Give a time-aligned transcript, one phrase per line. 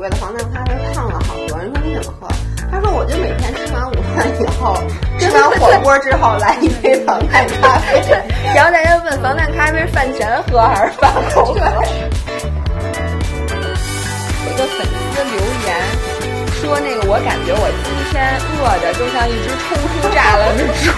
[0.00, 1.58] 味的防弹咖啡胖了好多。
[1.58, 2.28] 人说你怎么喝？
[2.72, 4.74] 他说我就每天吃完午饭以后，
[5.18, 8.00] 吃完火锅之后来一杯防弹咖啡。
[8.54, 11.60] 然后大家问防弹咖啡饭前喝还是饭后喝？
[14.46, 15.36] 有一个粉丝留
[15.66, 15.76] 言
[16.62, 20.88] 说，那个我感觉我今天饿的就像一只冲出栅栏的猪。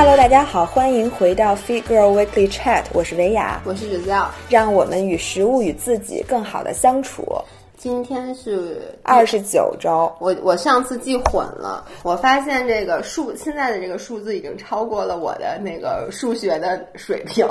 [0.00, 7.26] Hello，大家好，欢迎回到 Fit Girl Weekly Chat，我是维雅，我是指教，让我们与食物与自己更好的相处。
[7.76, 17.44] 今天是二十九周，我我上次记混了，我发现这个数现在的这个数字已经超过了我的那个数学的水平。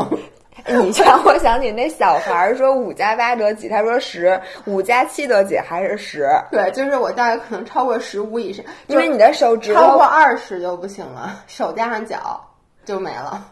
[0.68, 6.28] 你让我想起那小孩儿说五加八得几，他说十，五加七得几还是十？
[6.52, 12.42] 对，就是我大概可能超过十五以上，因为你的手指超过二十就不行了，手加上脚
[12.84, 13.46] 就没了。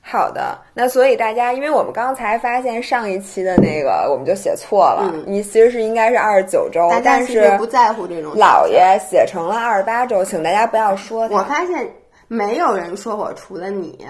[0.00, 11.36] 好的，那所以大家，因为我们刚才发现上一期的那个我们就写错了，嗯你其实是应该是二十九周，但是不在乎这种姥爷写成了二十八周，请大家不要说他。
[11.36, 11.86] 我发现
[12.26, 14.06] 没有人说我，除了你。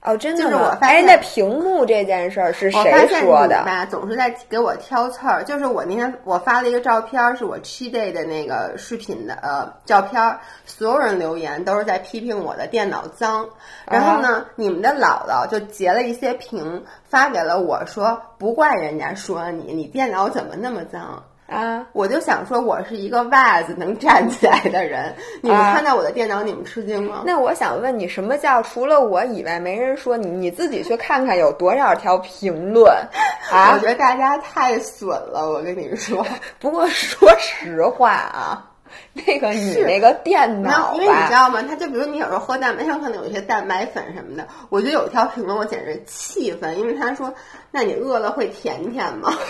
[0.00, 3.64] 哦，真的就是吗我发现哎，那屏幕这件事儿是谁现说的？
[3.64, 5.42] 吧，总是在给我挑刺儿。
[5.42, 13.48] 就是我那天我发了一个照片儿，是我 cheat day 的那个视频的呃照片儿，所有人留言都是在批评我的电脑脏。
[13.86, 21.24] 然后呢，你们的姥姥就截了一些屏发给了我说，不怪人家说你，你电脑怎么那么脏？
[21.48, 25.14] 啊，我就想说，我是一个袜子能站起来的人。
[25.40, 27.22] 你们啊看到我的电脑，你们吃惊吗？
[27.24, 30.28] 那我想问你，什么叫除了我以外没人说你？
[30.28, 32.84] 你自己去看看有多少条评论
[33.50, 33.86] 我啊觉？
[33.88, 36.24] 得大家太损了，我跟你说。
[36.60, 38.70] 不过说实话啊，
[39.14, 41.62] 那个你那个电脑，因为你知，道吗？
[41.66, 47.32] 他就比如你有时候喝蛋白上可能有一些蛋白粉什么的，我觉得有一条评论我简直气愤，因为他说
[47.72, 49.32] ：“那你饿了会甜甜吗？”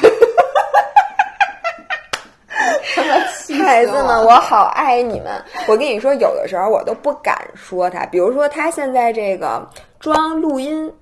[3.64, 5.42] 孩子们，我我好爱你们！
[5.66, 9.68] 我跟你说，有的时候我都不敢说他，比如说他现在这个
[10.00, 10.92] 装录音，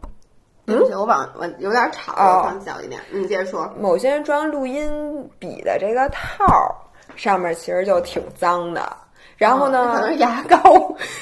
[0.64, 3.00] 对不起，我往我有点吵，放小一点。
[3.10, 3.72] 你接着说。
[3.78, 6.74] 某些人装录音笔的这个套儿
[7.16, 8.96] 上面其实就挺脏的。
[9.36, 10.58] 然后可呢，牙膏。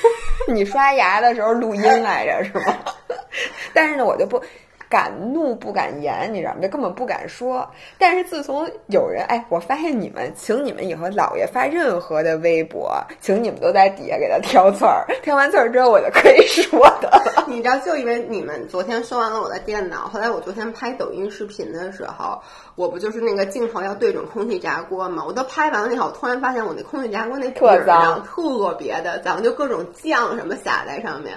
[0.47, 2.77] 你刷牙的时候录音来着是吗？
[3.73, 4.41] 但是呢，我就不
[4.89, 6.61] 敢怒不敢言，你知道吗？
[6.63, 7.69] 就根本不敢说。
[7.99, 17.45] 但是自从有人哎，我发现你们，请你们以后姥爷发任何的微博，请你们都在底下给他挑刺儿，挑完刺儿之后我就可以说的了。
[17.49, 22.41] 你知道，就因为你们昨天收完了我的电脑，后来我昨天拍抖音视频的时候，
[22.75, 25.25] 我不就是那个镜头要对准空气炸锅嘛？
[25.27, 31.35] 我都拍完了以后，我突然发现我那空气炸锅那底儿特脏上特别的脏，就各种酱什么撒在上面。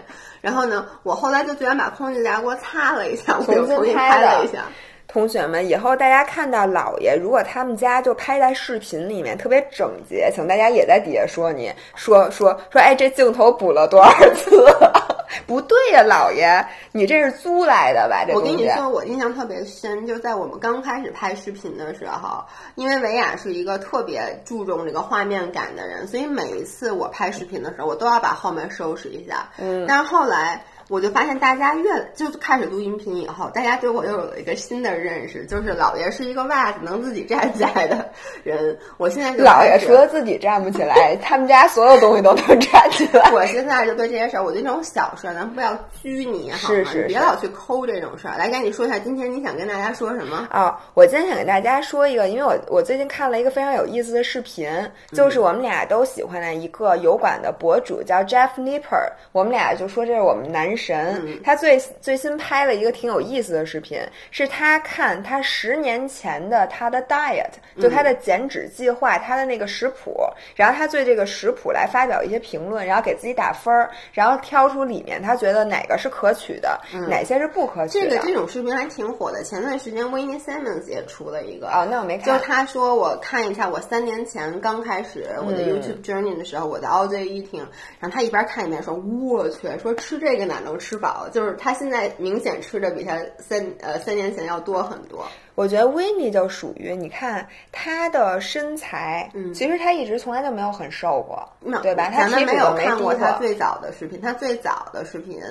[0.47, 4.63] 然后呢，我后来就居然把空气炸锅擦了一下，我又重新拍了一下。
[5.07, 14.65] 同学们，以后大家看到姥爷，如果他们家就拍在视频里面特别整洁，请大家也在底下说你说说说，哎，这镜头补了多少次？
[15.45, 18.23] 不对呀、姥爷，你这是租来的吧？
[18.25, 22.43] 这我跟你说，我印象特别深，就在我们刚开始拍视频的时候，
[22.75, 29.47] 因为维亚是一个特别注重这个画面感的人，所以每一次我拍视频的时候，我都要把后面收拾一下。
[29.57, 38.09] 嗯，但是后来我就发现，大家越就开始录音频以后，大家对我又有了一个新的认识，就是姥爷是一个袜子能自己站起来的
[38.43, 38.77] 人。
[38.97, 43.29] 我现在就姥爷除了自己站不起来，他们家所有东西都能站起来。
[43.31, 46.75] 我现在就对这些事儿，我对这种小事儿，咱不要拘泥好吗？
[46.75, 48.37] 是是是你别老去抠这种事儿。
[48.37, 50.47] 来，赶紧说一下，今天你想跟大家说什么？
[50.53, 54.69] 哦，我今天想给大家说一个，因为我我最近看了一个非常有意思的视频，
[55.11, 61.41] 就是我们俩都喜欢的一个油管的博主叫 Jeff Nipper，我们俩就说这是我们男神。
[61.43, 63.99] 他最最新拍了一个挺有意思的视频，
[64.31, 67.49] 是他看他十年前的他的 diet，
[67.81, 70.15] 就他的减脂计划，他的那个食谱，
[70.55, 78.09] 然后他对这个食谱来发表一些评论，然后给自己打分儿，然后挑出里面他觉得哪个是可取的，哪些是不可取的。
[78.09, 79.43] 这个这种视频还挺火的。
[79.43, 82.25] 前段时间 w i n n i e Simmons 也出了一个哦，那我没看。
[82.27, 87.65] 就是他说我看一下，我三年前刚开始我的嗯 YouTube journey 的时候，我的 all day eating，
[87.99, 95.25] 然后他一边看一边说：“我去，说吃这个哪能吃饱？”就是他现在明显吃的比他三呃三年前要多很多。
[95.55, 102.09] 我觉得维尼就属于，你看他的身材，嗯其实他一直从来就没有很瘦过，那对吧？
[102.11, 105.41] 她咱们没有看过低他最早的视频，他最早的视频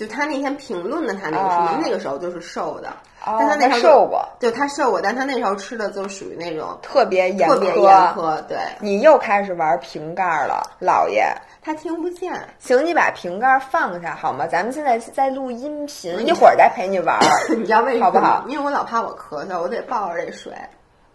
[0.00, 2.88] 就他那天评论的他那个视频，哦那个时候就是瘦的，
[3.26, 11.30] 哦但他那时候瘦过，就他瘦过，但他那时候吃的就属于那种特别严特别严苛，对你又开始玩瓶盖了，老爷。
[11.62, 12.32] 他听不见。
[12.58, 14.46] 请你把瓶盖放下好吗？
[14.46, 17.20] 咱们现在在录音频，一会儿再陪你玩儿。
[17.54, 18.06] 你知道为什么？
[18.06, 18.42] 好不好？
[18.48, 20.50] 因为我老怕我咳嗽，我得抱着这水。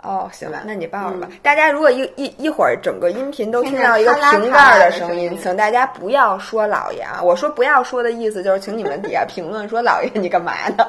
[0.06, 1.28] 哦，行吧，那你抱着吧。
[1.32, 7.22] 嗯大家如果一一一会儿整个音频都听到一个瓶盖的声声音，请大家不要说老爷啊！
[7.24, 10.88] 我说不要说的意思就是，请你们底下评论说老爷你干嘛呢？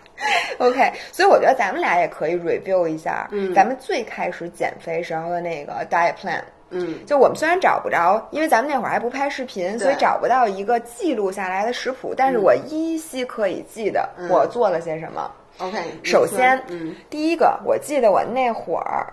[0.58, 6.40] OK，所以我觉得咱们俩也可以 review 一下，嗯咱们最开始减肥时候的那个 diet plan。
[6.70, 15.30] 嗯，就我们虽然找不着，因为咱们那会儿还不拍视频，所以找不到一个记录下来的食谱，但是我依稀可以记得嗯我做了些什么。
[15.58, 19.12] OK，首先，嗯，第一个，我记得我那会儿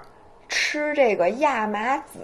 [0.50, 2.20] 吃这个亚麻籽，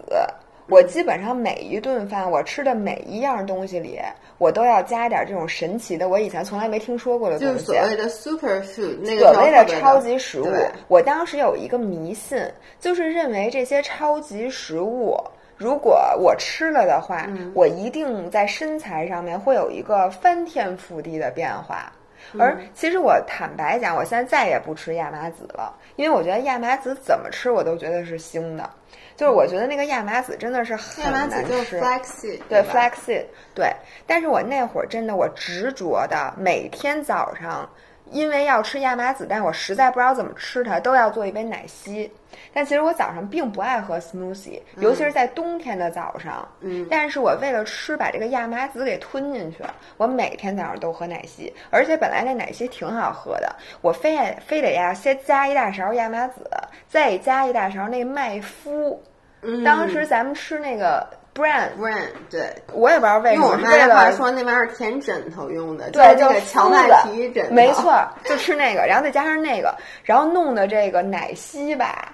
[0.67, 3.99] 我基本上每一顿饭我吃的每一样东西里，
[4.37, 7.53] 我都要加点这种神奇的，我以前从来没听说过的东西。
[7.53, 10.47] 就是所谓的 super food 那个所谓的超级食物，
[10.89, 12.37] 我当时有一个迷信，
[12.79, 15.17] 就是认为这些超级食物，
[15.55, 17.51] 如果我吃了的话，嗯。
[17.55, 21.91] 我一定在身材上面会有一个翻天覆地的变化。
[22.33, 22.41] 嗯。
[22.41, 28.69] 而其实我坦白讲，我现在再也不吃亚麻籽了，因为我觉得亚麻籽怎么吃我都觉得是腥的，
[29.15, 31.79] 就是我觉得那个亚麻籽真的是很亚麻难籽就是吃。
[31.79, 33.73] flaxseed，对 flaxseed，对，
[34.05, 37.69] 但是我那会儿真的我执着的每天早上，
[38.11, 42.11] 因为要吃亚麻籽，但我实在不知道怎么吃它，都要做一杯奶昔。
[42.53, 46.47] 但其实我早上并不爱喝 smoothie，尤其是在冬天的早上。
[46.61, 49.63] 嗯但是我为了吃把这个亚麻籽给吞进去，
[49.97, 56.41] 我每天早上都喝奶昔，而且本来那奶昔挺好喝的，我非得非得呀先加一大勺亚麻籽，
[56.87, 58.97] 再加一大勺那麦麸。
[59.41, 72.13] 嗯当时咱们吃那个 bran，brand 对，我也不知道为什么，用我妈的话说，那玩意儿填枕头用的，对，就是荞麦子皮枕头，没错，就吃那个，然后再加上那个，然后弄的这个奶昔吧，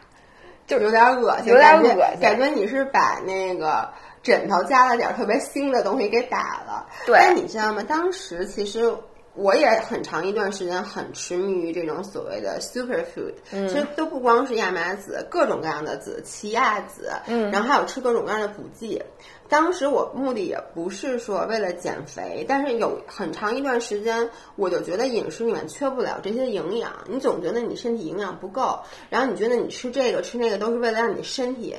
[0.68, 3.90] 就有点恶心，有点感觉恶心感觉你是把那个
[4.24, 6.86] 枕头加了点特别腥的东西给打了。
[7.06, 7.84] 对但你知道吗？
[7.88, 8.96] 当时其实。
[9.36, 19.02] 我也很长一段时间很痴迷于这种所谓的 super food，、其实都不光是亚麻籽，各种各样的籽，奇亚籽，嗯然后还有吃各种各样的补剂。
[19.48, 28.80] 当时我目的也不是说为了减肥，但是有很长一段时间，我就觉得饮食里面缺不了这些营养，你总觉得你身体营养不够，
[29.10, 31.76] 然后你觉得你吃这个吃那个都是为了让你身体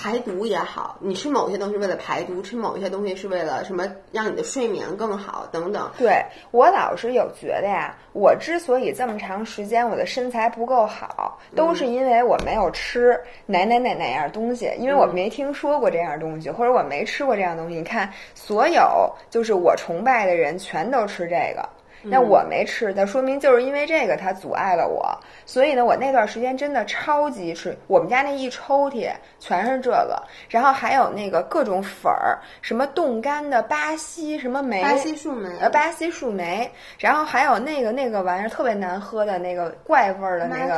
[0.00, 5.90] 排毒也好，你吃某些东西为了排毒，吃某些东西是为了什么让你的睡眠更好等等。
[5.98, 17.74] 对我老是有觉得呀，我之所以这么长时间我的身材不够好，都是因为我没有吃哪哪哪哪样东西，因为我没听说过这样东西，或者我没吃过这样东西。
[17.74, 21.68] 你看，所有就是我崇拜的人全都吃这个。
[22.02, 25.08] 那我没吃，那说明就是因为这个它阻碍了我，
[25.44, 27.76] 所以呢，我那段时间真的超级吃。
[27.86, 40.74] 我们家那一抽屉全是这个，然后还有那个各种粉儿，什么冻干的巴西什么梅，巴西树莓，呃，巴西树莓，然后还有那个那个玩意儿特别难喝的那个怪味儿的那个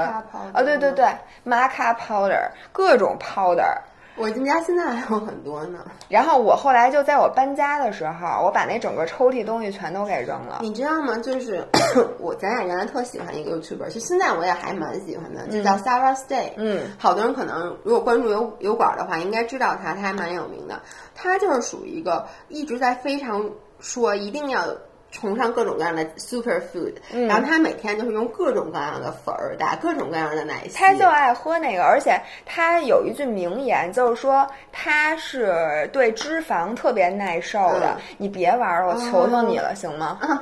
[0.53, 1.07] 啊，对对对
[1.45, 3.77] ，maca powder，各种 powder。
[4.21, 5.79] 我们家现在还有很多呢。
[6.09, 10.59] 然后我后来就在我搬家的时候，我把那整个抽屉东西全都给扔了。
[10.61, 11.17] 你知道吗？
[11.19, 11.67] 就是
[12.21, 16.53] 我咱俩原来特喜欢一个 YouTuber，其实现在我也还蛮喜欢的，就叫 Sarah Stay。
[16.57, 20.81] 嗯，好多人可能如果关注油油管的话，应该知道他，他还蛮有名的。
[21.15, 23.51] 他就是属于一个一直在非常
[23.81, 24.61] 说一定要。
[25.11, 26.95] 崇尚各种各样的 super food，、
[27.27, 37.97] 然后他每天就是用各种各样的粉儿打各种各样的奶昔，他就爱喝那个，而且他有一句名言，就是说他是对脂肪特别耐受的。
[37.99, 38.17] 嗯。
[38.19, 40.19] 你别玩了，我求求你了，行吗？
[40.23, 40.39] 嗯，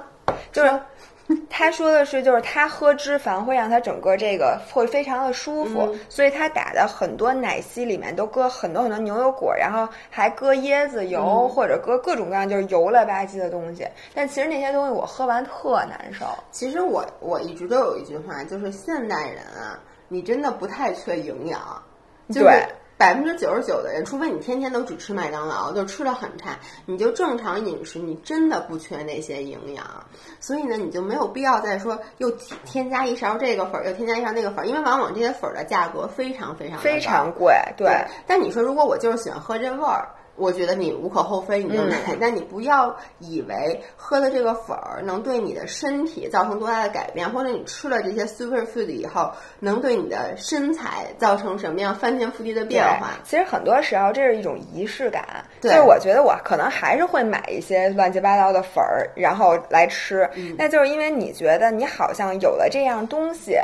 [0.52, 0.80] 就是
[1.50, 13.87] 他说的是，就是他喝脂肪会让他整个这个会非常的舒服，嗯所以他打的很多奶昔里面都搁很多很多牛油果，然后还搁椰子油、嗯或者搁各种各样就是油了吧唧的东西。
[14.14, 16.25] 但其实那些东西我喝完特难受。
[16.50, 21.61] 其实我我一直都有一句话，就是现代人啊，你真的不太缺营养，
[22.28, 22.66] 就是对
[22.98, 29.86] 百分之九十九的人，除非你天天都只吃麦当劳，就吃的很差，你就正常饮食，你真的不缺那些营养。
[30.40, 32.28] 所以呢，你就没有必要再说又
[32.64, 40.08] 添加一勺这个粉儿，又添加一勺那个粉儿，因为往往这些粉儿的价格非常非常非常贵，对，但你说，如果我就是喜欢喝这味儿，
[40.38, 41.97] 我觉得你无可厚非，你就买。
[42.21, 53.11] 但你不要以为喝的这个粉儿能对你的身体造成多大的改变，或者你吃了这些 super food 以后能对你的身材造成什么样翻天覆地的变化。
[53.25, 60.28] 其实很多时候这是一种仪式感，就是我觉得我可能还是会买一些乱七八糟的粉儿，然后来吃。
[60.57, 63.59] 那就是因为你觉得你好像有了这样东西。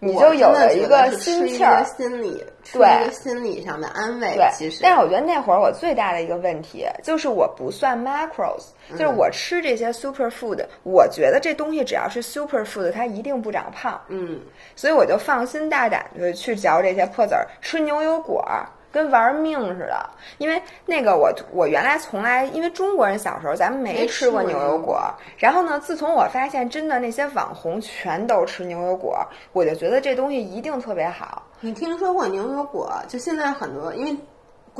[0.00, 4.34] 你就有了一个心气儿，心理对一个心理上的安慰。
[4.36, 14.00] 对，其实，但是我觉得那会儿我最大的一个问题就是我不算 macros，就是我吃这些 super food，我觉得这东西只要是 super food，它一定不长胖。
[14.08, 14.40] 嗯，
[14.76, 18.44] 所以我就放心大胆的去嚼这些破籽儿，吃牛油果。
[18.90, 25.02] 跟玩命似的，因为那个我我原来从来因为中国人小时候咱们没吃过牛油果，
[25.36, 29.18] 然后呢，自从我发现真的那些网红全都吃牛油果，
[29.52, 31.42] 我就觉得这东西一定特别好。
[31.60, 32.92] 你听说过牛油果？
[33.08, 34.16] 就现在很多，因为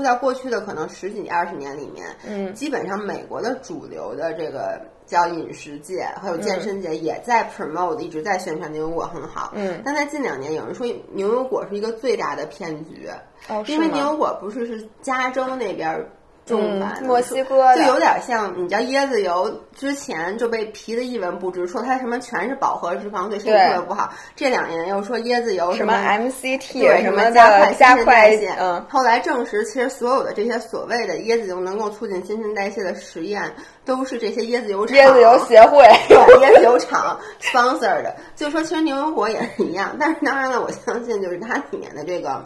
[0.03, 4.81] 在过去的可能十几二十年里面，嗯，基本上美国的主流的这个。
[5.09, 9.51] 叫饮食界还有健身界也在 promote，一直在宣传牛油果很好。
[9.55, 13.09] 嗯，但在近两年，有人说牛油果是一个最大的骗局，
[13.49, 16.07] 哦，因为牛油果不是是加州那边。
[16.49, 24.13] 重版墨西哥就有点像，你知道椰子油之前就被批的一文不值，说它什么全是饱和脂肪，对身体特别不好。
[24.35, 33.43] 这两年又说椰子油什么 MCT 什么加快加快代谢，嗯，后来证实，其实所有的这些所谓的椰子油能够促进新陈代谢的实验，
[33.85, 35.85] 都是这些椰子油厂、椰子油协会、
[36.41, 38.17] 椰子油厂 sponsor 的。
[38.35, 42.45] 就说其实牛油果也是一样，但是当然了，我相信就是它里面的这个。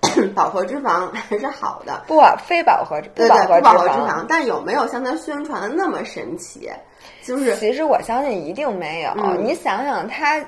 [0.34, 6.70] 饱和脂肪还是好的，不，非饱和，对对，不饱和脂肪，但有没有像它宣传的那么神奇？
[7.22, 9.12] 就是，其实我相信一定没有。
[9.38, 10.42] 你想想它。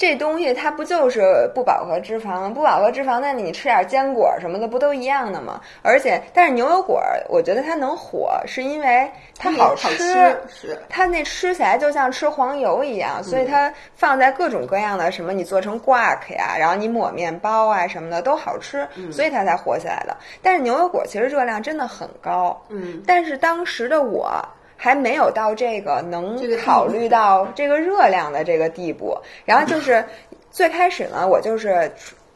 [0.00, 2.50] 这东西它不就是不饱和脂肪？
[2.54, 5.60] 不饱和脂肪，那你吃点坚果什么的，不都一样的吗？
[5.82, 9.06] 而且，但是牛油果，我觉得它能火，是因为
[9.38, 9.98] 它好吃，
[10.48, 20.16] 是它那吃起来就像吃黄油一样，所以它放在各种各样的什么，你做成 guac 呀，然后你抹面包啊什么的都好吃，所以它才火起来的。
[20.40, 24.32] 但是牛油果其实热量真的很高，嗯，但是当时的我。
[24.82, 30.02] 还没有到这个能考虑到这个热量的这个地步，然后就是
[30.50, 31.92] 最开始呢，我就是。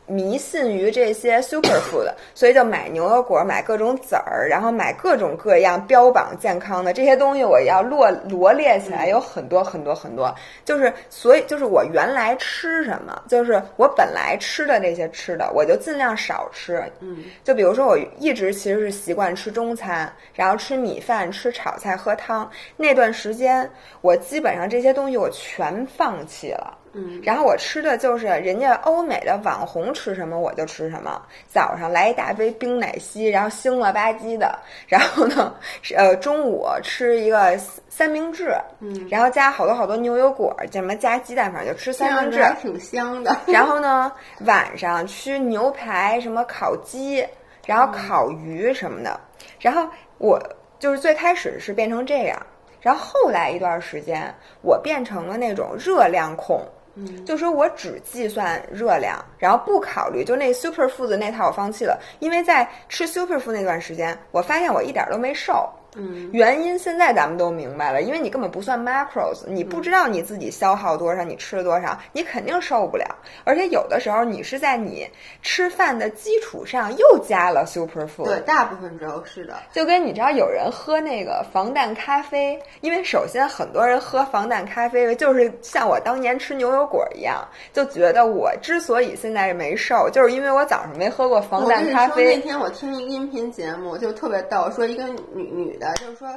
[0.07, 7.43] 迷信于这些 super food，所以就买牛油果，买各种籽儿，然后买各种各样标榜健康的这些东西。
[7.43, 10.35] 我要罗罗列起来，有很多很多很多。
[10.65, 16.83] 就是所以就是我原来吃什么，就是我本来吃的那些吃的，我就尽量少吃。
[17.01, 22.51] 嗯，就比如说我一直其实是习惯吃中餐，然后吃米饭、吃炒菜、喝汤。
[22.77, 23.69] 那段时间，
[24.03, 26.79] 我基本上这些东西我全放弃了。
[26.95, 31.21] 嗯，然后我吃的就是人家欧美的网红吃什么我就吃什么。
[31.49, 34.57] 早上来一大杯冰奶昔，然后腥了吧唧的。
[34.87, 35.53] 然后呢，
[35.97, 37.59] 呃，中午吃一个
[37.89, 43.37] 三明治，嗯，然后加好多好多牛油果，什么加鸡蛋，反正就吃三明治，还挺香的。
[43.47, 44.13] 然后呢，
[44.47, 47.27] 晚上吃牛排，什么烤鸡，
[47.67, 49.19] 然后烤鱼什么的。
[49.59, 49.85] 然后
[50.19, 50.41] 我
[50.79, 52.41] 就是最开始是变成这样，
[52.81, 54.33] 然后后来一段时间，
[54.63, 56.61] 我变成了那种热量控。
[56.97, 65.69] 嗯，就说我只计算热量，然后不考虑，就那 super food 那套我放弃了，因为在吃 super food 那段时间，我发现我一点都没瘦。
[65.97, 73.05] 嗯，原因现在咱们都明白了，因为你根本不算 macros，你不知道你自己消耗多少，你吃了多少，你肯定受不了。
[73.45, 75.09] 而且有的时候你是在你
[75.43, 78.25] 吃饭的基础上又加了 super food。
[78.25, 79.55] 对，大部分时候是的。
[79.73, 92.37] 就跟你知道有人喝那个防弹咖啡，因为首先很多人喝防弹咖啡就是像我当年吃牛油果一样，就觉得我之所以现在没瘦，就是因为我早上没喝过防弹咖啡。
[92.37, 95.84] 那天我听一个音频节目，就特别逗，说一个女女的。
[95.95, 96.29] 就是说，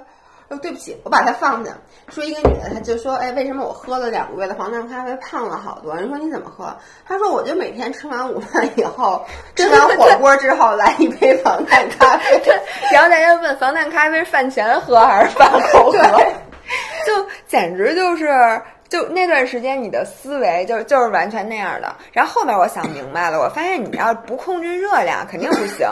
[0.50, 1.72] 哦，对不起，我把它放下。
[2.10, 5.96] 说一个女的，她就说，哎，为什么我喝了两个月的防弹咖啡胖了好多？
[5.96, 6.76] 人说你怎么喝？
[7.06, 9.26] 她说我就每天吃完午饭以后，
[9.56, 12.42] 吃完火锅之后来一杯防弹咖啡。
[12.94, 15.98] 然后大家问，防弹咖啡是饭前喝还是饭后喝？
[17.06, 21.96] 就简直就是，就那段时间你的思维就就是完全那样的。
[22.12, 25.88] 然后后面我想明白了，我发现你要不控制热量肯定不行。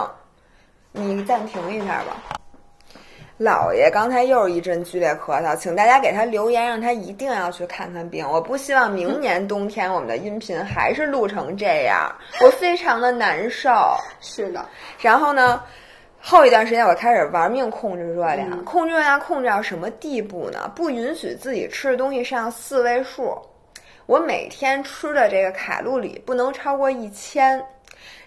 [0.92, 2.38] 你暂停一下吧。
[3.38, 8.26] 姥爷刚才又是一阵剧烈咳嗽，请大家给他留言，让他一定要去看看病。
[8.26, 12.10] 我不希望明年冬天我们的音频还是录成这样，
[12.42, 13.70] 我非常的难受。
[14.22, 14.66] 是的，
[15.02, 15.62] 然后呢，
[16.22, 20.72] 后一段时间我开始玩命控制热量，控制热量控制到什么地步呢？
[20.74, 23.38] 不允许自己吃的东西上四位数，
[24.06, 27.62] 我每天吃的这个卡路里不能超过一千。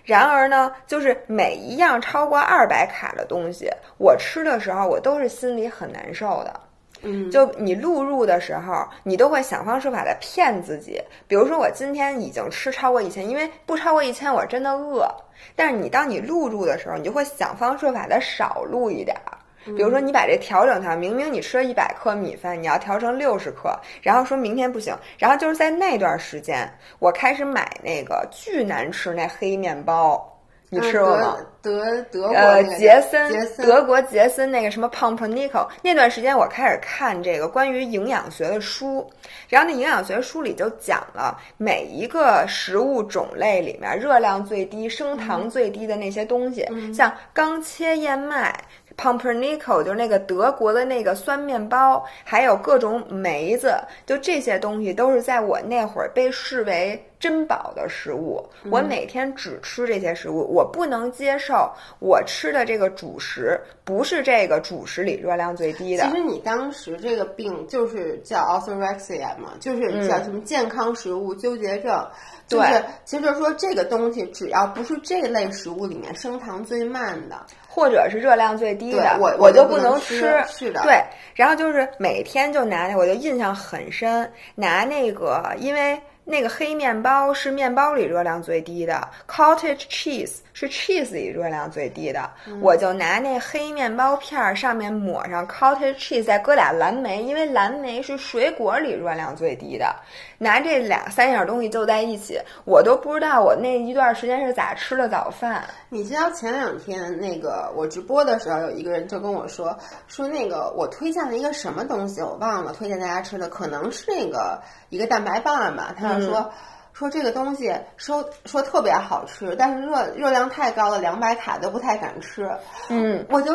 [0.04, 6.60] 然而呢，就是每一样超过二百卡的东西，我吃的时候我都是心里很难受的。
[7.02, 11.00] 嗯，就你录入的时候，你都会想方设法的骗自己。
[11.28, 15.08] 比如说，我今天已经吃超过一千，因为不超过一千我真的饿。
[15.54, 19.37] 但是你当你录入的时候，你就会想方设法的少录一点儿。
[19.64, 24.96] 比如说，你把这调整它，明明你吃了一百克米饭，你要调成六十克，然后说明天不行。
[25.18, 30.34] 然后就是在那段时间，我开始买那个巨难吃那黑面包。
[30.70, 31.38] 你吃过吗？
[31.62, 39.10] 德德呃，杰森，杰森，德国杰森那个什么 Pumpernickel，那段时间我开始看这个关于营养学的书，
[39.48, 48.54] 然后那营养学书里就讲了每一个食物种类里面热量最低、升糖最低的那些东西，像刚切燕麦。
[48.98, 58.44] Pumpernickel 就是那个德国的那个酸面包，还有各种梅子，就这些东西都是在我那会儿被视为珍宝的食物。
[58.70, 66.02] 我每天只吃这些食物，我不能接受我吃的这个主食不是这个主食里热量最低的。
[66.02, 72.04] 其实你当时这个病就是叫 orthorexia 嘛，就是叫什么健康食物纠结症。
[72.48, 77.36] 就是其实就是说这个东西只要不是这类食物里面升糖最慢的。
[77.70, 80.42] 或者是热量最低的，我我就不能吃。
[80.48, 81.00] 是的，对。
[81.34, 85.96] 然后就是每天就拿那，我就印象很深，拿那个，因为
[86.30, 92.28] 那个黑面包是面包里热量最低的，cottage cheese 是 cheese 里热量最低的，
[92.60, 99.96] 我就拿那黑面包片儿上面抹上 cottage cheese，再搁俩蓝莓，因为蓝莓是水果里热量最低的。
[100.40, 105.64] 拿这俩三样东西就在一起，我都不知道我那一段时间是咋吃的早饭。
[105.88, 115.94] 你知道前两天那个我直播的时候，有一个人就跟我说说那个我推荐了一个什么东西，我忘了，推荐大家吃的可能是那个一个蛋白棒吧。
[115.98, 116.50] 他就说
[116.92, 122.50] 说这个东西说说特别好吃，但是热热量太高了，两百卡都不太敢吃。
[122.88, 123.52] 嗯，我就。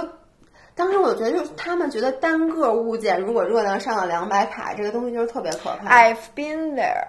[0.76, 5.88] 当时我觉得，就是他们觉得单个物件如果热量上了两百卡，这个东西就是特别可怕。
[5.88, 7.06] I've been there。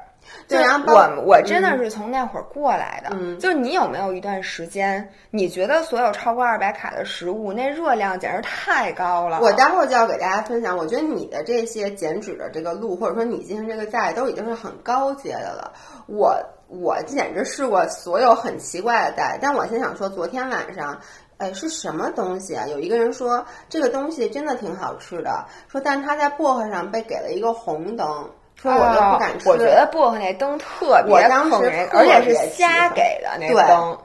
[0.48, 3.10] 对，然后我我真的是从那会儿过来的。
[3.12, 9.40] 嗯，就是你有没有一段时间，你觉得所有超过二百卡的食物，那热量简直太高了？
[9.40, 10.76] 我待会儿就要给大家分享。
[10.76, 15.72] 我觉得你的这些减脂的这个路，或者说你进行这个债，都已经是很高阶的了。
[16.06, 16.36] 我
[16.68, 20.98] 我简直试过所有很奇怪的债，但我先想说，昨天晚上。
[21.36, 22.64] 哎，是什么东西啊？
[22.68, 29.48] 有一个人说这个东西真的挺好吃的，说但是他在薄荷上被给了一个红灯，说我都不敢吃。
[29.48, 33.98] 我觉得薄荷那灯特别坑人，而且是瞎给的那个灯。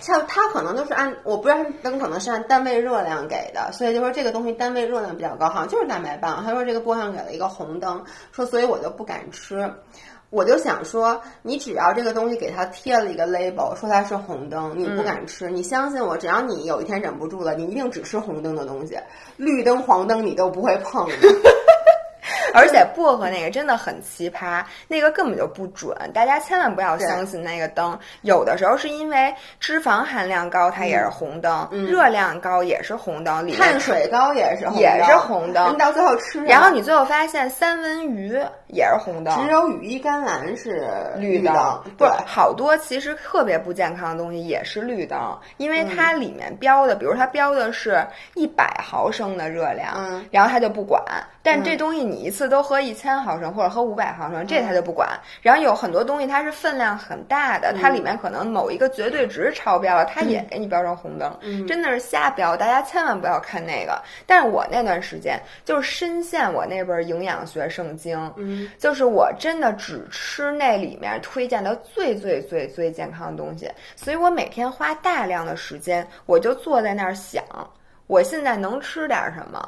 [0.00, 6.44] 像它可能都是按，我不知道灯可能是按单位热量给的，所以就说这个东西单位热量比较高，好像就是蛋白棒。
[6.44, 9.72] 他说这个薄荷上给了一个红灯，说所以我就不敢吃。
[10.30, 15.48] 我就想说，你只要这个东西给它贴了一个 label，说它是红灯，你不敢吃。
[15.48, 18.98] 你相信我，只要你有一天忍不住了，你一定只吃红灯的东西，
[19.38, 21.08] 绿灯、黄灯你都不会碰。
[22.54, 27.98] 而且薄荷那个真的很奇葩，那个根本就不准，大家千万不要相信那个灯。
[28.22, 35.76] 有的时候是因为脂肪含量高，它也是红灯；热量高也是红灯，碳水高也是也是红灯。
[35.78, 41.54] 到最后吃，然后你最后发现三文鱼也是红灯，只有羽衣甘蓝是绿灯。
[41.96, 45.18] 不是好多其实特别不健康的东西也是绿灯，
[45.56, 51.02] 因为它里面标的，比如它标的是一百毫升的热量，嗯然后它就不管。
[51.48, 55.08] 但这东西你一次都喝一千毫升或者喝五百毫升，这他就不管。
[55.40, 61.34] 然后有很多东西它是分量很大的，它里面可能某一个绝对值超标了，它也给你标成红灯，
[61.66, 62.54] 真的是瞎标。
[62.54, 63.98] 大家千万不要看那个。
[64.26, 68.30] 但是我那段时间就是深陷我那本营养学圣经，
[68.78, 77.42] 就是我真的只吃那里面推荐的最最最最健康的东西，所以我每天花大量的时间，我就坐在那儿想，
[78.06, 79.66] 我现在能吃点什么。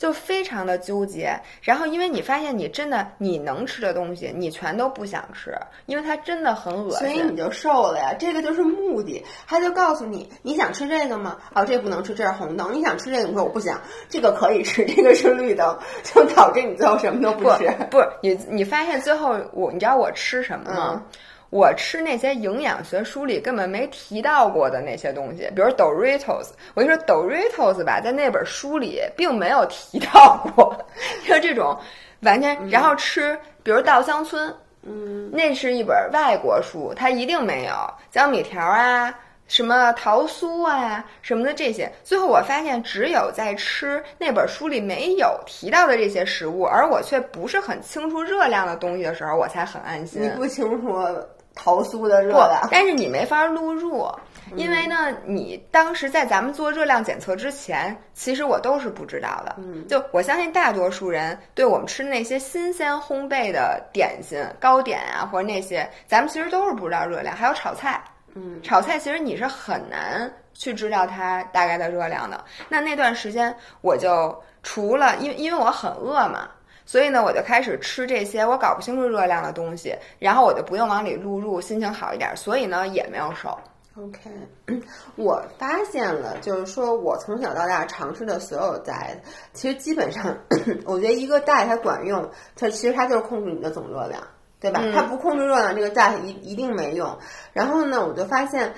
[0.00, 8.14] 就非常的纠结，然后因为你发现你真的你能吃的东西，你全都不想吃，因为它真的很恶心，所以你就瘦了呀。
[8.18, 11.36] 这个就是目的，他就告诉你你想吃这个吗？
[11.54, 12.72] 哦，这不能吃，这是红灯。
[12.72, 17.70] 你想吃这个，你说我不想，这个可以吃，这个是绿灯，就导致你最后什么都不吃。
[17.90, 21.02] 不是你，你发现最后我，你知道我吃什么吗？
[21.50, 26.48] 我吃那些营养学书里根本没提到过的那些东西，比如 Doritos。
[26.74, 30.76] 我跟你说，Doritos 吧，在那本书里并没有提到过，
[31.26, 31.76] 就这种
[32.20, 32.68] 完全。
[32.68, 37.74] 然后吃，比如稻香村，嗯，那是一本外国书，它一定没有
[38.10, 39.12] 江米条啊。
[39.48, 50.22] 什么桃酥啊，什么的这些，最后我发现只有在吃那本书里没有提到的这些食物，而我却不是很清楚热量的东西的时候，我才很安心。
[50.22, 50.96] 你不清楚
[51.54, 52.68] 投诉的热量。
[52.70, 54.08] 但是你没法录入，
[54.56, 59.56] 因为呢，你当时在咱们做热量检测之前，其实我都是不知道的。
[59.58, 67.36] 嗯，就我相信大多数人对我们吃那些新鲜烘焙的点心、糕点啊，或者那些，咱们其实都是不知道热量。
[67.36, 68.02] 还有炒菜，
[68.34, 72.42] 嗯，炒菜其实你是很难去知道它大概的热量的。
[72.68, 76.48] 那那段时间，我就除了因为因为我很饿嘛。
[76.90, 82.36] 所以呢，我就开始吃这些我搞不清楚热量的东西，然后我就不用往里录入，心情好一点。
[82.36, 83.56] 所以呢，也没有瘦。
[83.96, 84.28] OK，
[85.14, 89.18] 我发现了，就是说我从小到大尝试的所有 diet，
[89.52, 90.36] 其实基本上，
[90.84, 94.20] 我觉得一个 diet 它管用，它其实它就是控制你的总热量，
[94.58, 94.82] 对吧？
[94.92, 97.16] 它不控制热量，这个 diet 一一定没用。
[97.52, 98.74] 然后呢，我就发现，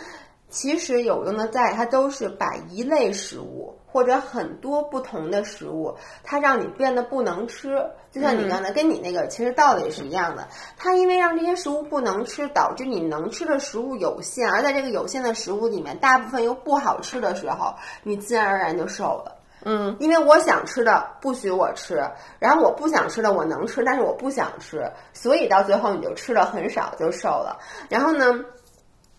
[0.50, 7.76] 其实有用的 diet 它都是把一类食物或者很多不同的食物，它让你变得不能吃。
[8.10, 19.36] 就像你刚才跟你那个其实道理是一样的，它因为让这些食物不能吃，导致你能吃的食物有限，而在这个有限的食物里面，大部分又不好吃的时候，你自然而然就瘦了。
[19.64, 22.02] 嗯，因为我想吃的不许我吃，
[22.38, 27.58] 然后我不想吃的我能吃，但是我不想吃，所以到最后你就吃的很少就瘦了。
[27.88, 28.40] 然后呢？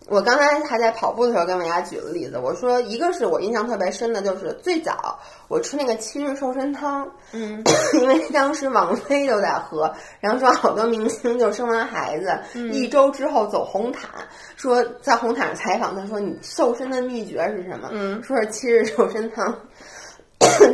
[0.06, 7.64] 我刚才还在跑步的时候跟大家举了例子，我说一个是我印象特别深的，就是最早我吃那个七日瘦身汤，嗯，
[8.00, 9.90] 因为当时王菲都在喝，
[10.20, 12.38] 然后说好多明星就生完孩子、
[12.70, 14.10] 一周之后走红毯，
[14.56, 17.88] 说在红毯上采访他说你瘦身的秘诀是什么？
[17.90, 19.58] 嗯，说是七日瘦身汤。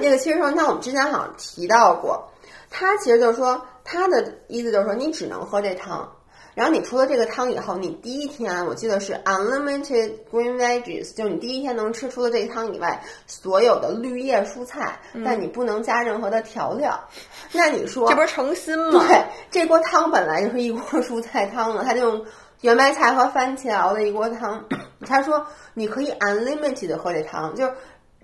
[0.01, 2.29] 那个七日瘦身汤我们之前好像提到过，
[2.69, 6.11] 他其实就是说他的意思就是说你只能喝这汤。
[6.55, 16.99] 然后你除了这个汤以后，你第一天我记得是 unlimited green veggies，就是你第一天能吃出了这个汤以外所有的绿叶蔬菜，但你不能加任何的调料。
[17.53, 19.07] 那你说这不是诚心吗？
[19.07, 22.25] 对，这锅汤本来就是一锅蔬菜汤了，他就用
[22.63, 24.65] 圆白菜和番茄熬的一锅汤。
[25.07, 27.73] 他说你可以 unlimited 的喝这汤，就是。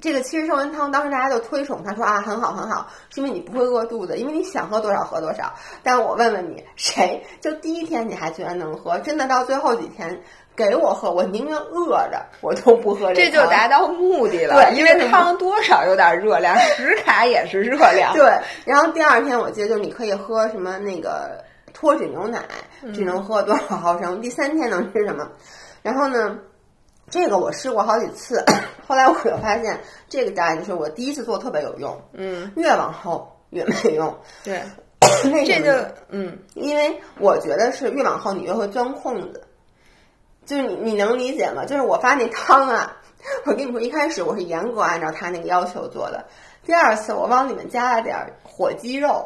[0.01, 5.53] 这个七日瘦身汤，当时大家就推崇，他说啊很好很好，是因为你不会饿肚子，因为你想喝多少喝多少。
[5.83, 10.21] 但我问问你，谁就第一天你还居然能喝，真的到最后几天
[10.55, 14.55] 给我喝，我宁愿饿着，我都不喝这就达到目的了。
[14.55, 18.13] 对，因为汤多少有点热量， 十卡也是热量。
[18.13, 18.31] 对，
[18.67, 22.41] 然后第二天我记得就你可以喝什么那个脱脂牛奶，
[22.93, 24.21] 只能喝多少毫升。
[24.21, 25.27] 第三天能吃什么？
[25.83, 26.37] 然后呢？
[27.09, 28.45] 这个我试过好几次，
[28.87, 34.13] 后来我就发现这个家就是我第一次做特别有用，嗯，越往后越没用。
[34.43, 34.61] 对，
[35.33, 39.41] 为这就嗯，因为我觉得是越往后你越会钻空子，
[40.45, 41.65] 就是你你能理解吗？
[41.65, 42.97] 就是我发那汤啊，
[43.45, 46.25] 我跟你说，一开始我是严格按照他那个要求做的，
[46.65, 49.25] 第二次我往里面加了点火鸡肉，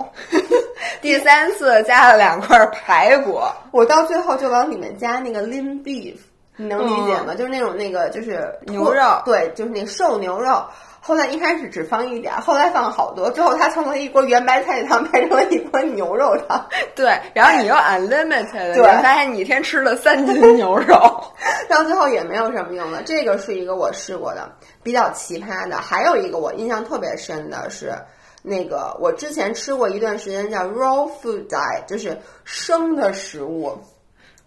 [1.01, 3.41] 第三次加了两块排骨，
[3.73, 6.17] 我到最后就往里面加那个 lean beef。
[6.61, 7.35] 你能理解吗？
[7.35, 10.63] 就是那种那个就是牛肉，对，就是那瘦牛肉。
[11.03, 16.63] 后来一开始只放一点，后来放了好多，最后它成了一锅圆白菜汤， 变成了一锅牛肉汤。
[16.95, 20.95] 对，然后你又 unlimited，对，发现你一天吃了三斤牛肉，
[21.71, 23.03] 到最后也没有什么用了。
[23.03, 27.95] 这个是一个我试过的比较奇葩的，还有一个我印象特别深的是。
[28.43, 33.79] 那个我之前吃过一段时间叫 raw food diet，就是生的食物。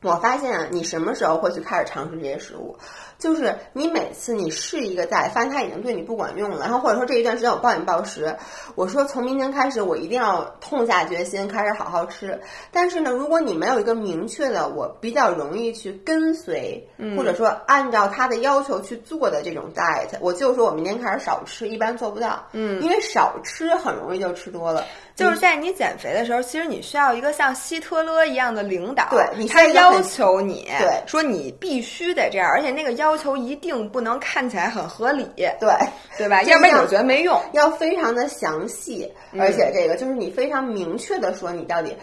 [0.03, 2.77] 我发现啊，你什么时候会去开始尝试这些食物？
[3.17, 8.35] 就是你每次你试一个菜，发现它已经对你不管用了，然后或者说这一段时间我暴饮暴食，
[8.75, 12.37] 我说从明天开始我一定要痛下决心开始好好吃。
[12.69, 16.85] 但是呢，如果你没有一个明确的，我比较容易去跟随，
[17.15, 22.45] 或者说按照他的要求去做的这种 diet，我就说我明天开始少吃，一般做不到。
[22.51, 24.83] 嗯，因为少吃很容易就吃多了。
[25.15, 35.69] 就是在你减肥的时候，其实你需要一个像希特勒一样的领导，对，他要求你，对，说你必须得这样，而且那个要求一定不能看起来很合理，对，
[36.17, 36.41] 对吧？
[36.43, 41.95] 要不然我觉得没用，要非常的详细，而且这个就是你非常明确的说你到底。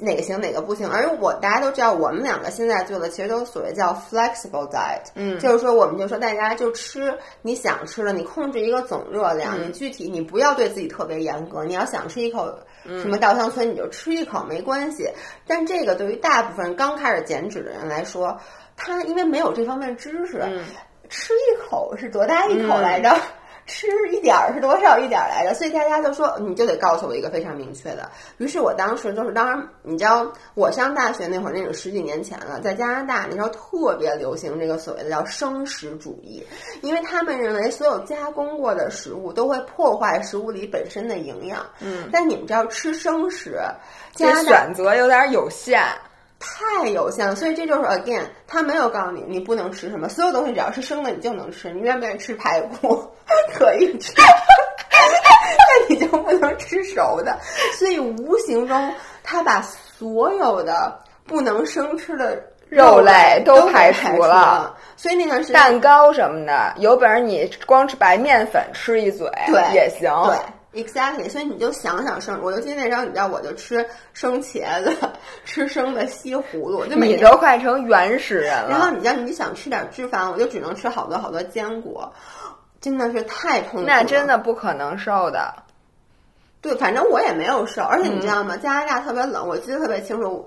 [0.00, 0.88] 哪个行哪个不行？
[0.88, 12.52] 而我大家都知道，我们两个现在做的其实都所谓叫 flexible diet，嗯，就是说我们就说大家就吃你想吃的，你控制一个总热量，嗯、你具体你不要对自己特别严格，你要想吃一口
[12.84, 15.08] 什么稻香村你就吃一口没关系。
[15.46, 18.36] 但这个对于大部分刚开始减脂的人来说，
[18.76, 20.64] 他因为没有这方面知识，嗯、
[21.08, 23.14] 吃一口是多大一口来着？
[23.70, 25.54] 吃一点儿是多少一点儿来着？
[25.54, 28.10] 所以大家就说你就得告诉我一个非常明确的。
[28.38, 36.44] 于是我当时就是，当然你知道，我上大学那会儿，那是十几年前了，在加拿大那时候特别流行这个所谓的叫生食主义，
[36.82, 41.64] 因为他们认为所有加工过的食物都会破坏食物里本身的营养。
[41.78, 43.60] 嗯，但你们知道吃生食，
[44.12, 45.80] 这选择有点有限。
[46.40, 47.36] 太有限了。
[47.36, 51.70] 所以这就是 again，他没有告诉你你不能吃什么，所有东西只要是生的你就能吃。
[51.70, 53.06] 你愿不愿意吃排骨？
[53.54, 57.38] 可以吃，那 你就不能吃熟的。
[57.78, 64.74] 所以无形中他把所有的不能生吃的肉类都排除了。
[64.96, 69.30] 所以那段时间蛋糕什么的，有本事你光吃白面粉吃一嘴
[69.72, 70.10] 也行。
[70.26, 70.36] 对
[70.72, 71.28] ，exactly。
[71.28, 74.96] 所以你就想想生，我就记得那时候，你知道，我就吃生茄子，
[75.44, 78.70] 吃生的西葫芦，就你都快成原始人了。
[78.70, 82.12] 然后你知道，你想吃点脂肪，我就只能吃好多好多坚果。
[82.80, 85.52] 真的是太痛苦了，那真的不可能瘦的。
[86.62, 88.56] 对，反正我也没有瘦，而且你知道吗？
[88.56, 90.46] 加拿大特别冷，我记得特别清楚，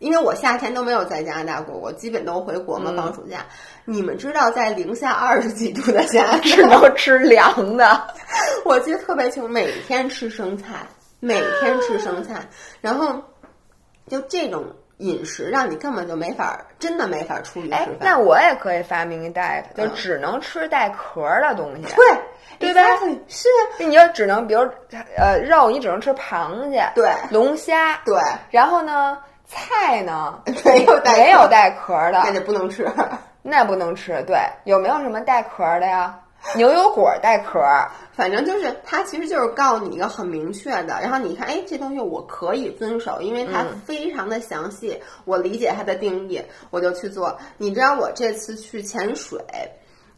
[0.00, 3.46] 因为我夏天都没有在加拿大过，我基本都回国嘛，放暑假。
[3.84, 8.08] 你们知道，在零下二十几度的加 拿大，只能吃凉的。
[8.66, 10.86] 我记得特别清楚，每天吃生菜，
[11.20, 12.40] 每天吃生菜，
[12.82, 13.14] 然后
[14.08, 14.64] 就这种。
[15.00, 17.96] 饮食让你根本就没法，真的没法出去吃饭。
[18.00, 21.82] 那我也可以发明一 diet，就只能吃带壳的东西。
[21.96, 22.04] 对，
[22.58, 22.82] 对吧？
[23.26, 24.60] 是啊，你就只能，比如
[25.16, 28.14] 呃，肉你只能吃螃蟹，对，龙虾，对。
[28.50, 29.16] 然后呢，
[29.50, 32.88] 菜呢没有带没有带壳的，那就不能吃。
[33.42, 34.22] 那不能吃。
[34.26, 36.16] 对，有没有什么带壳的呀？
[36.54, 37.60] 牛油果带壳，
[38.12, 40.98] 反正就是它，其实就是告诉你一个很明确的。
[41.02, 47.36] 然后你看，哎，这东西我可以遵守，因为它非常的详细，我理解它的定义，我就去做。
[47.58, 49.38] 你知道我这次去潜水，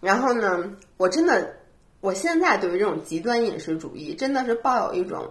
[0.00, 0.62] 然后呢，
[0.96, 1.54] 我真的，
[2.00, 5.28] 我现在对于这种极端饮食主义真的是抱有一种。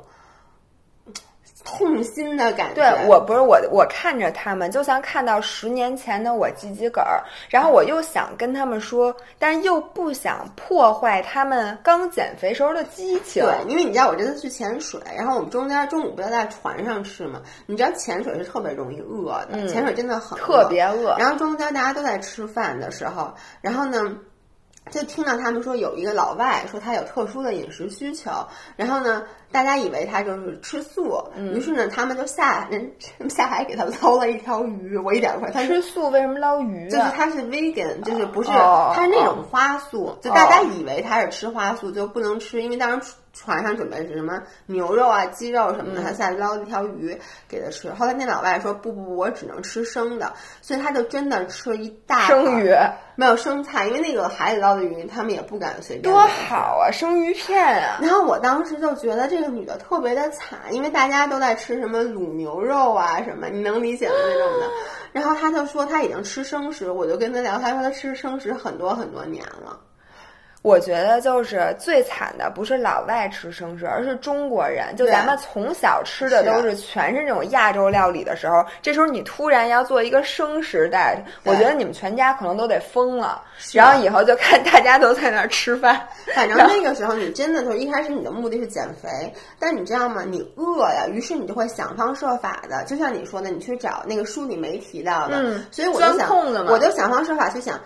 [1.64, 2.76] 痛心的感觉。
[2.76, 13.44] 对我不是我，我看着他们就像看到十年前的我自己个儿，然后我又想跟他们说，但是又不想破坏他们刚减肥时候的激情。
[13.44, 17.42] 对，因为你知道我这次去潜水，然后我们中间中午不要在船上吃嘛？
[17.66, 21.16] 你知道潜水是特别容易饿的，潜水真的很特别饿。
[21.18, 24.16] 然后中间大家都在吃饭的时候，然后呢？
[24.90, 28.32] 就听到他们说有一个老外说他有特殊的饮食需求，
[28.76, 32.92] 然后呢，大家以为他就是吃素，于是呢，他们就下人
[33.30, 34.98] 下海给他捞了一条鱼。
[34.98, 36.90] 我一点不他吃素为什么捞鱼？
[36.90, 43.14] 就是他是 vegan，就是不是他是那种花素，就大家以为他是吃花素就不能吃，因为当时。
[43.34, 47.90] 船上准备是什么牛肉啊、鸡肉什么的，他下来捞了一条鱼给他吃。
[47.94, 52.76] 后来那老外说不不不，我只能吃生的，所以他就真的吃了一大生鱼，
[53.16, 56.14] 没有生菜，因为那个海里捞的鱼他们也不敢随便。
[56.14, 58.00] 多好啊，生鱼片啊！
[58.02, 64.70] 然后我当时就觉得这这个女的特别的惨，因为大家都在吃什么卤牛肉啊什么，你能理解的那种的。
[65.12, 69.80] 然后她就说她已经吃生食，我就跟她聊，她说她吃生食很多很多年了。
[70.64, 74.96] 我觉得就是最惨的不是老外吃生食，而是中国人。
[74.96, 83.42] 就咱们从小吃的都是全是那种亚洲料理的时候，这时候你突然要做一个生食带，我觉得你们全家可能都得疯了。
[83.74, 86.00] 然后以后就看大家都在那儿吃饭。
[86.36, 89.10] 反正那个时候你真的就一开始你的目的是减肥，
[89.58, 90.24] 但你知道吗？
[90.28, 95.38] 你饿呀，于是你就会想方设法的，就像你说的，你去找那个书里没提到的。
[95.38, 95.66] 嗯。
[95.72, 96.30] 所以我就想，
[96.68, 97.80] 我就想方设法去想。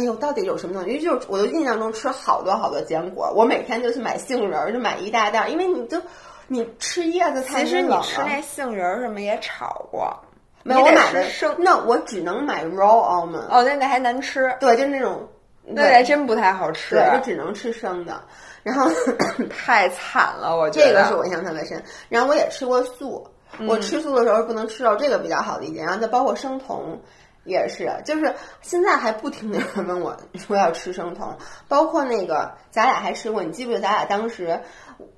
[0.00, 0.88] 哎呦，到底有什么东西？
[0.88, 6.00] 因为就是我的印象中吃好多好多坚果，我每天就去买杏仁儿，就买一大袋，因为你就
[6.48, 10.18] 你吃叶子太其实你吃那杏仁儿什么也炒过，
[10.62, 13.46] 没有我买的生，那我只能买 raw almond。
[13.50, 14.50] 哦，那那还难吃。
[14.58, 15.28] 对，就是那种，
[15.64, 16.94] 那还真不太好吃。
[16.94, 18.18] 对，就只能吃生的。
[18.62, 18.90] 然后
[19.48, 21.82] 太惨了，我觉得这个是我印象特别深。
[22.08, 23.26] 然后我也吃过素，
[23.68, 25.82] 我吃素的时候不能吃肉，这个比较好理解。
[25.82, 26.98] 然后再包括生酮。
[27.50, 31.36] 也是，就是现在还不停的有人问我说要吃生酮，
[31.68, 34.60] 包括那个咱俩还吃过，你记不记得咱俩当时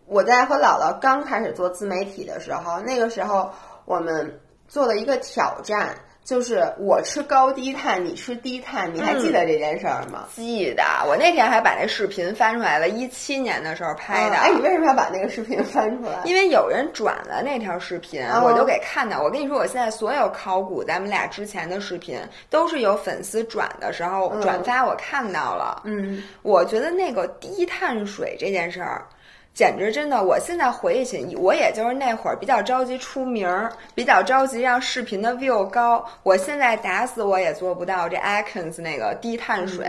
[0.06, 3.50] 我在和姥姥刚开始做自媒体的时候，那个时候
[3.84, 5.94] 我们做了一个挑战。
[6.24, 10.28] 就是我吃高低碳，你吃低碳，你还记得这件事儿吗？
[10.34, 14.36] 记得，我那天还把那视频翻出来了，一七年的时候拍的。
[14.36, 16.22] 哎，你为什么要把那个视频翻出来？
[16.24, 19.20] 因为有人转了那条视频，我就给看到。
[19.20, 25.82] 我跟你说，我现在所有考古咱们俩之前的视频，都是有粉丝转的时候转发，我看到了。
[25.84, 29.04] 嗯，我觉得那个低碳水这件事儿。
[29.54, 30.22] 简直真的！
[30.22, 36.04] 我现在回忆起，我也就是那会儿比较着急出名儿，比较着急让视频的 view 高。
[36.22, 39.86] 我现在打死我也做不到这 Atkins 那个低碳水。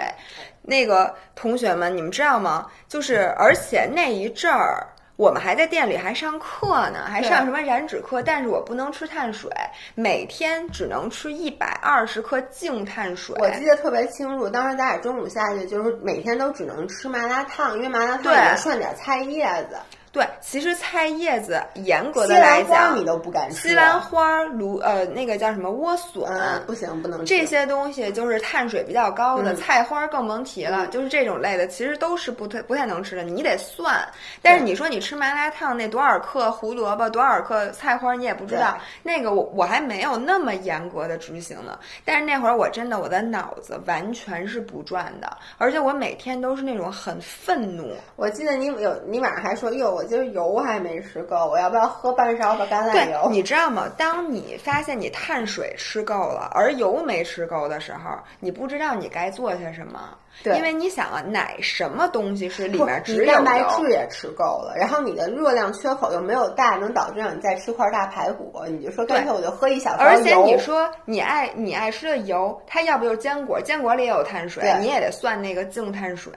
[0.62, 2.68] 那个同学们，你们知道吗？
[2.88, 4.88] 就是而且那一阵儿。
[5.24, 8.22] 我们还在店里还上课呢，还上什么燃脂课？
[8.22, 9.50] 但是我不能吃碳水，
[9.96, 13.34] 每天只能吃一百二十克净碳水。
[13.40, 19.78] 我记得特别清楚，当时咱俩中午下去就是每天都只能吃麻辣烫，因为麻辣烫里面涮点菜叶子。
[20.14, 34.08] 对，其实菜叶子严格的来讲，你都不敢吃，西兰花、芦呃那个叫什么莴笋，嗯不行不能吃这些东西就是碳水比较高的，嗯菜花更甭提了，就是这种类的，其实都是不太不太能吃的，你得算。
[34.40, 38.78] 但是你说你吃麻辣烫那多少克胡萝卜，多少克菜花，你也不知道。
[39.02, 41.80] 那个我我还没有那么严格的执行呢。
[42.06, 47.92] 但是那会儿我真的我的脑子完全是不转的，而且我每天都是那种很愤怒。
[48.16, 53.30] 我记得你有你晚上还说，哟，我今儿油还没吃够，我要不要喝半勺的橄榄对，油？
[53.30, 53.90] 你知道吗？
[53.98, 60.18] 当你发现你碳水吃够了，而油没吃够的时候，你不知道你该做些什么。
[60.44, 76.34] 对因为你想啊，奶什么东西是里面只有你蛋白质也吃够了，然后你的热量缺口又没有大，能导致让你再吃块大排骨，你就说干脆我就喝一小勺而且你说你爱你爱吃的油，它要不就是坚果，坚果里也有碳水，你也得算那个净碳水。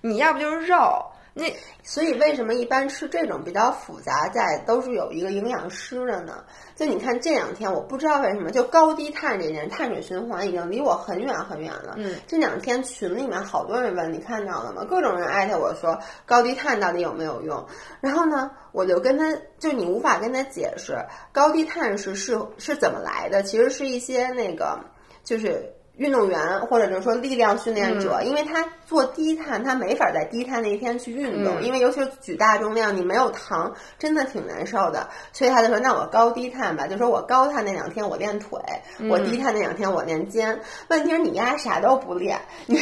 [0.00, 1.00] 你要不就是肉，
[1.38, 6.42] 那所以为什么一般吃这种比较复杂在都是有一个营养师的呢？
[6.74, 11.92] 就你看这两天，我不知道为什么，就高低碳这件碳水循环已经离我很远很远了。
[11.98, 14.82] 嗯，这两天群里面好多人问，你看到了吗？
[14.88, 17.66] 各种人艾特我说高低碳到底有没有用？
[18.00, 20.96] 然后呢，我就跟他，就你无法跟他解释
[21.32, 24.80] 高低碳是是是怎么来的，其实是一些那个
[25.22, 25.70] 就是。
[25.96, 35.08] 运动员或者就是说力量训练者，因为他做低碳，他没法在低碳那一天去运动，嗯因为尤其是举大重量，你没有糖，真的挺难受的。
[35.32, 38.60] 所以他就说：“那我高低碳吧，就说我高碳那两天我练腿，
[39.08, 40.60] 我低碳那两天我练肩。
[40.88, 42.78] 问题是你丫啥都不练，你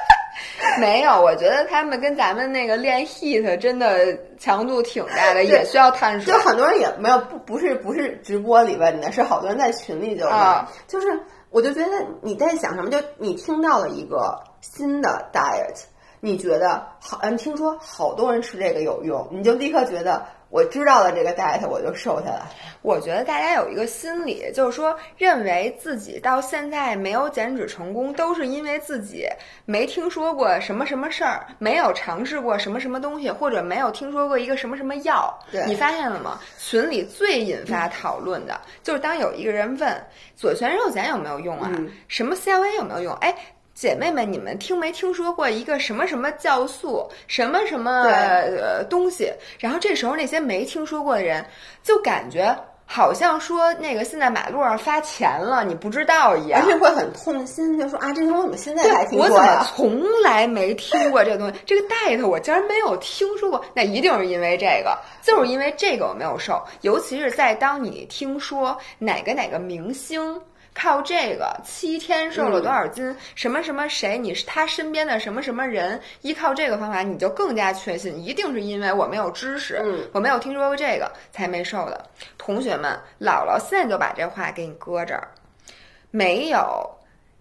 [0.80, 1.20] 没有。
[1.20, 6.38] 我觉得他们跟咱们那个练 heat 真的强度挺大的， 也需要碳水就。
[6.40, 12.90] 很多人也没有不不是不是直播里问的，是好多人在群里就问，啊就是我就觉得你在想什么？
[12.90, 15.84] 就你听到了一个新的 diet，
[16.20, 22.42] 你觉得好，嗯，听说好多人吃这个有用，你就立刻觉得我知道了这个 diet，我就瘦下来。
[22.80, 29.26] 我觉得大家有一个心理，就是说认为自己到现在没有减脂成功，都是因为自己
[29.64, 35.38] 没听说过什么什么事儿，没有尝试过什么什么东西，或者没有听说过一个什么什么药。
[35.66, 36.40] 你发现了吗？
[36.58, 43.12] 群里最引发讨论的、就是当有一个人问左旋肉碱有没有用啊，嗯什么纤维有没有用？
[43.16, 43.34] 哎。
[43.78, 49.32] 姐妹们，你们听没听说过一个什么什么酵素，什么什么呃东西？
[49.60, 51.46] 然后这时候那些没听说过的人，
[51.80, 52.52] 就感觉
[52.84, 56.66] 好像说那个现在马路上发钱了，你不知道一样而。
[56.66, 59.64] 且会很痛心，就说啊，这东西我怎么现在才听我怎么？
[59.76, 61.60] 从来没听过这个东西？
[61.64, 66.60] 这个 diet 我竟然没有听说过，那一定是因为这个，就是因为这个我没有瘦。
[66.80, 70.36] 尤其是在当你听说哪个哪个明星。
[70.78, 73.14] 靠这个七天瘦了多少斤？
[73.34, 74.16] 什么什么谁？
[74.16, 76.00] 你是他身边的什么什么人？
[76.22, 82.04] 依靠这个方法，你就更加确信，一定是因为我没有知识，嗯我没有听说过这个才没瘦的。
[82.38, 85.28] 同学们，姥姥现在就把这话给你搁这儿，
[86.12, 86.88] 没有。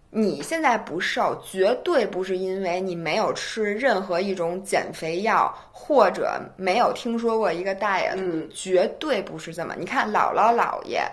[0.09, 9.75] 你现在不瘦，绝对不是因为你没有吃任何一种减肥药，或者没有听说过一个 diet，、嗯绝对不是这么。
[9.77, 11.03] 你看姥姥姥爷，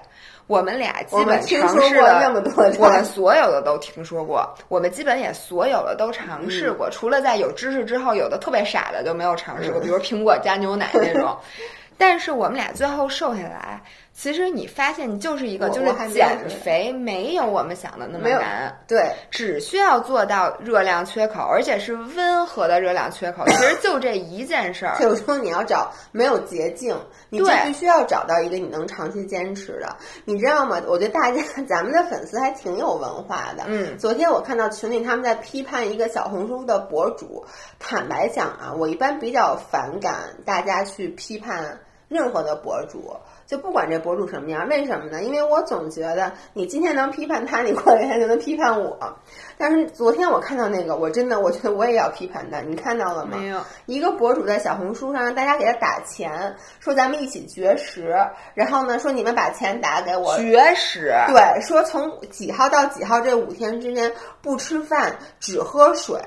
[0.46, 11.36] 我们俩基本尝试了那么多 我们所有的都听说过，我们基本也所有的都尝试过，除了在有知识之后，有的特别傻的就没有尝试过，比如苹果加牛奶那种。
[11.96, 13.80] 但是我们俩最后瘦下来，
[14.16, 18.72] 其实你发现你就是一个就是减肥没有我们想的那么难。
[18.86, 24.96] 对，只需要做到热量缺口，而且是温和的热量缺口，其实就这一件事儿。
[25.00, 26.96] 就是说你要找没有捷径，
[27.28, 30.80] 你就必须要找到一个你能长期坚持的，你知道吗？
[30.86, 33.64] 我觉得大家 咱们的粉丝还挺有文化的。
[33.66, 37.44] 嗯昨天我看到群里他们在批判一个小红书的博主，
[37.80, 43.12] 坦白讲啊，我一般比较反感大家去批判任何的博主。
[43.46, 45.22] 就不管这博主什么样，为什么呢？
[45.22, 49.16] 因为我总觉得你今天能批判他，你过两天就能批判我。
[49.56, 53.38] 但是昨天我看到那个，我真的我觉得我也要批判他，你看到了吗？
[53.38, 58.14] 没有，一个博主在小红书上让大家给他打钱，说咱们一起绝食，
[58.54, 61.14] 然后呢说你们把钱打给我，绝食。
[61.28, 64.12] 对，说从几号到几号这五天之间
[64.42, 66.20] 不吃饭，只喝水。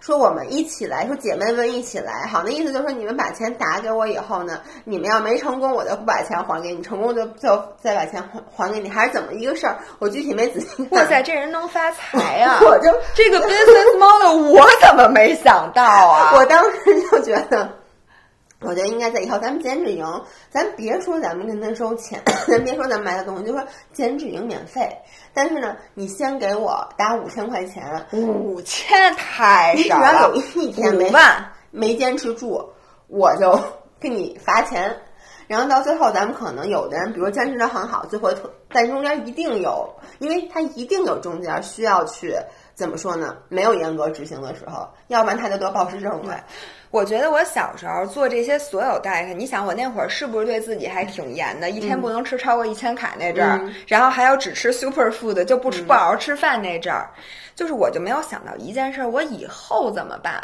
[0.00, 2.26] 说我们一起来，说姐妹们一起来。
[2.26, 9.78] 好，那意思就是说你们把钱打给我以后呢，你们要没成功，我就不把钱还给你；成功就就再把钱还还给你，还是怎么一个事儿？
[9.98, 11.00] 我具体没仔细看。
[11.00, 16.32] 哇塞，这人能发财呀、 我就这个 business model 我怎么没想到啊？
[16.36, 17.70] 我当时就觉得，
[18.60, 20.04] 我觉得应该在以后咱们减脂营，
[20.50, 24.90] 咱别说咱们跟他收钱，咱别说咱们买的东西，就说减脂营免费。
[25.32, 31.50] 但是呢，你先给我打五千块钱，五千太你只少了要有，一天没五万。
[31.70, 32.70] 没坚持住，
[33.08, 33.58] 我就
[33.98, 34.96] 给你罚钱。
[35.48, 38.32] 然后到最后，咱们可能有的人，比如坚持的很好，最后
[38.72, 42.32] 在中间一定有，因为他一定有中间需要去
[42.74, 43.36] 怎么说呢？
[43.48, 46.42] 没有严格执行的时候，要不然他就得暴食症了。
[46.90, 51.70] 我觉得我小时候做这些所有 diet，你想我那会儿是不是对自己还挺严的？
[51.70, 57.10] 一天不能吃超过一千卡那阵儿，然后还要只吃 super food，就不吃不好好吃饭那阵儿，
[57.54, 60.40] 就是我就没有想到一件事：我以后怎么办？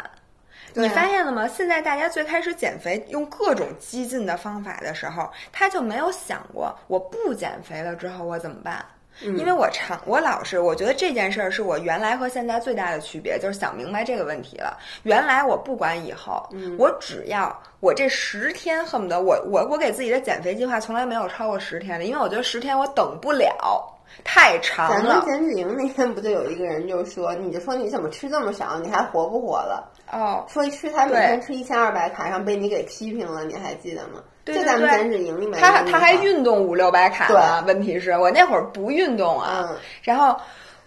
[0.73, 1.47] 你发现了吗？
[1.47, 8.83] 现在大家最开始减肥用各种激进的方法的时候，他就没有想过我不减肥了之后我怎么办？
[9.23, 14.77] 因为我常我老是我觉得这件事儿是我原来和现在最大的区别，就是想明白这个问题了。
[15.03, 16.47] 原来我不管以后，
[16.77, 23.87] 我只要我这十天恨不得我我我给自己的减肥计划从来没有超过十天的，因为我觉得十天我等不了。
[24.25, 25.23] 太长了。
[25.23, 29.89] 咱们减脂营那天不就有一个人就说，你就说你怎么吃这么少，你还活不活了？
[30.11, 34.21] 哦，说吃他每天吃一千二百卡，然后被你给批评了，你还记得吗？
[34.45, 37.63] 就咱们减脂营里面，他他还运动五六百卡呢。
[37.67, 39.69] 问题是我那会儿不运动啊，
[40.01, 40.35] 然后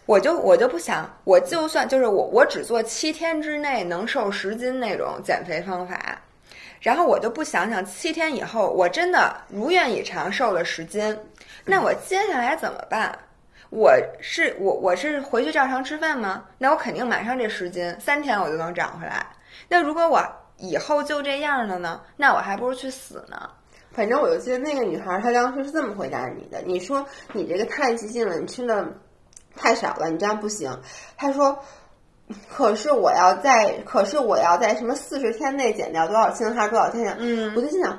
[0.07, 6.19] 我就我就不想，我就算就是我我只做七天之内能瘦十斤那种减肥方法，
[6.81, 11.17] 然后我就不想想七天以后我真的如愿以偿瘦了十斤。
[11.65, 13.17] 那我接下来怎么办？
[13.71, 16.45] 我是我我是回去照常吃饭吗？
[16.59, 19.25] 那我肯定马上这十斤三天我就能长回来。
[19.69, 20.23] 那如果我
[20.59, 22.01] 以后就这样了呢？
[22.17, 23.51] 那我还不如去死呢。
[23.93, 28.87] 反正我就记得那个女孩，她当时是这么回答你的：你说你这个太激进了，你吃的
[29.57, 30.81] 太少了，你这样不行。
[31.17, 31.59] 她说，
[32.51, 37.17] 可是我要在，可是我要在什么四十天内减掉多少斤还是多少天？
[37.19, 37.99] 嗯，我就心想。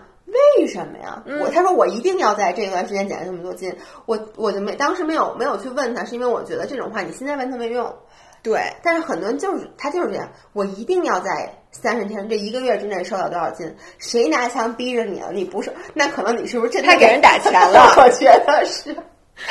[0.58, 1.24] 为什么呀？
[1.40, 3.74] 我他说我一定要在这段时间减这么多斤，
[4.08, 7.96] 我我就没当时没有没有去问他，是因为我觉得这种话你现在问他没用。
[8.42, 13.76] 对，但是很多人就是他就是这样，我一定要在三十天这一个月之内瘦了多少斤？
[13.98, 15.32] 谁拿枪逼着你了？
[15.32, 15.72] 你不是？
[15.94, 17.94] 那可能你是不是真的给人打钱了？
[17.98, 18.96] 我觉得是。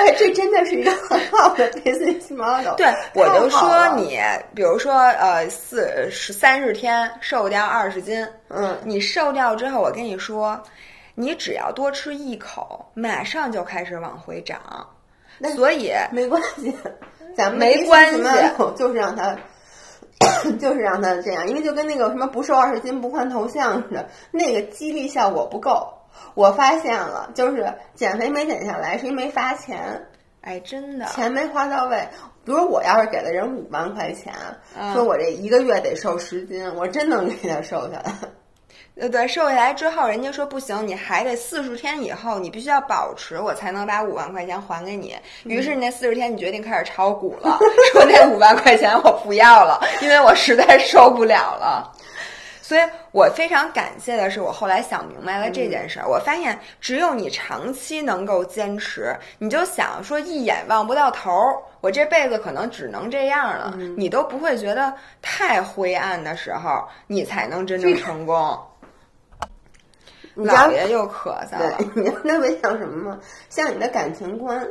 [0.00, 2.74] 哎，这真的是一个很好的 business model。
[2.76, 4.20] 对，我就说你，
[4.54, 10.62] 比如说，呃，四十三十天瘦掉二十斤，嗯，你瘦掉之后，我跟你说，
[11.14, 14.60] 你只要多吃一口，马上就开始往回涨。
[15.56, 16.76] 所以没关系，
[17.34, 18.22] 咱们没关系，
[18.76, 19.34] 就是让他，
[20.58, 25.88] 就是让他这样，因为就跟那个什么不瘦二十斤不换头像似的，那个激励效果不够。
[26.34, 30.06] 我发现了，就是减肥没减下来，是因为没发钱。
[30.40, 32.08] 哎，真的，钱没花到位。
[32.44, 34.32] 比如我要是给了人五万块钱，
[34.94, 38.14] 说我这一个月得瘦十斤，我真能给他瘦下来。
[39.00, 45.14] 呃，对，瘦下来之后，人家说不行，你还得四十天以后，你必须要保持，我才能把五万块钱还给你。
[45.44, 47.58] 于是那四十天，你决定开始炒股了，
[47.92, 51.92] 说那五万块钱我不要了，因为我实在受不了了。
[52.60, 52.80] 所以
[53.12, 56.06] 我非常感谢的是，我后来想明白了这件事儿。
[56.06, 64.92] 我发现，只有你长期能够坚持，你就想说一眼望不到头儿，我这辈子可能只能这样了，你都不会觉得
[65.22, 68.58] 太灰暗的时候，你才能真正成功。
[70.44, 73.18] 姥爷又咳嗽了，你那会想什么吗？
[73.48, 74.66] 像你的感情观。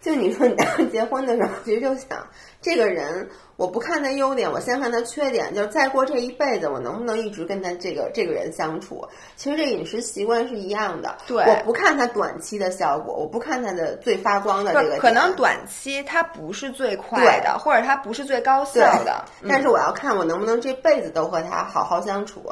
[0.00, 2.28] 就你说你当时结婚的时候，其实就想
[2.60, 5.54] 这个人，我不看他优点，我先看他缺点。
[5.54, 9.02] 就是再过这一辈子，我能不能一直跟他这个这个人相处？
[9.34, 11.16] 其实这饮食习惯是一样的。
[11.26, 14.98] 对，我不看他短期的效果，我不看他的最发光的这个。
[14.98, 22.42] 可能短期他不是最快的，或者他不是最高效的，但是我要看我能不能这辈子都和他好好相处。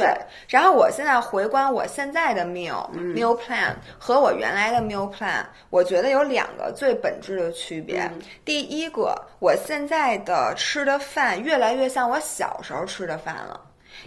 [0.00, 0.16] 对，
[0.48, 8.10] 然后我现在回观我现在的 meal meal plan 和我原来的 meal plan，我觉得有两个最本质的区别。
[8.44, 13.60] 第一个，我现在的吃的饭越来越像我小时候吃的饭了。